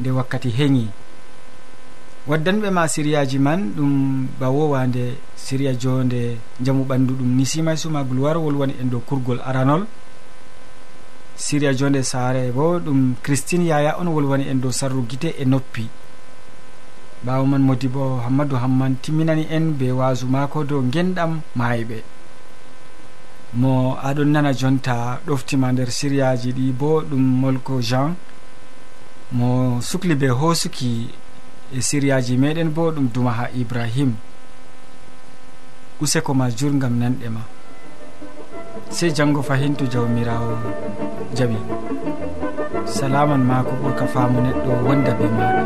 nde 0.00 0.10
wakkati 0.16 0.50
heŋi 0.58 0.86
waddanɓe 2.28 2.68
ma 2.70 2.88
siriyaji 2.88 3.38
man 3.38 3.60
ɗum 3.76 3.92
ba 4.40 4.48
wowande 4.48 5.18
siriya 5.36 5.72
jonde 5.82 6.38
jamu 6.64 6.84
ɓandu 6.88 7.12
ɗum 7.18 7.30
ni 7.36 7.44
simay 7.44 7.76
suma 7.76 8.02
gulwarwol 8.02 8.44
wolwani 8.46 8.74
en 8.80 8.88
dow 8.90 9.00
kurgol 9.08 9.40
aranol. 9.44 9.84
siriya 11.36 11.74
jonde 11.74 12.02
sare 12.02 12.52
bo 12.52 12.78
ɗum 12.78 13.14
christine 13.22 13.66
yaya 13.66 13.98
on 13.98 14.08
wolwani 14.08 14.48
en 14.48 14.60
dow 14.60 14.70
sarru 14.70 15.02
guite 15.02 15.34
e 15.38 15.44
noppi. 15.44 15.88
Ɓawo 17.24 17.46
man 17.46 17.62
modi 17.62 17.88
bo 17.88 18.20
hammadou 18.24 18.56
hamman 18.56 18.96
timminani 19.02 19.46
en 19.50 19.72
be 19.78 19.90
wasu 19.92 20.26
mako 20.26 20.64
dow 20.64 20.82
genɗam 20.92 21.40
maayɓe. 21.56 22.02
Mo 23.54 23.96
aɗon 24.02 24.30
nana 24.32 24.52
jonta 24.52 25.20
ɗoftima 25.26 25.72
nder 25.72 25.90
siriyaji 25.90 26.52
ɗi 26.52 26.72
bo 26.72 27.02
ɗum 27.02 27.22
molko 27.40 27.80
jean. 27.80 28.14
Mo 29.32 29.80
sukli 29.80 30.14
be 30.14 30.28
hosuki 30.28 31.08
e 31.72 31.80
siriyaji 31.80 32.36
meɗen 32.36 32.70
bo 32.70 32.90
ɗum 32.92 33.08
duma 33.12 33.30
ha 33.32 33.48
ibrahim. 33.54 34.14
Useko 36.00 36.34
ma 36.34 36.50
jurgam 36.50 36.98
nanɗe 36.98 37.28
ma. 37.28 37.40
sey 38.90 39.10
janngo 39.12 39.42
fahintu 39.42 39.84
jawmirawo 39.92 40.56
jaɓi 41.36 41.56
salaman 42.84 43.42
ma 43.48 43.62
ko 43.66 43.72
ɓurka 43.82 44.06
faamu 44.06 44.40
neɗɗo 44.40 44.70
wonda 44.86 45.12
be 45.18 45.26
maɗa 45.36 45.62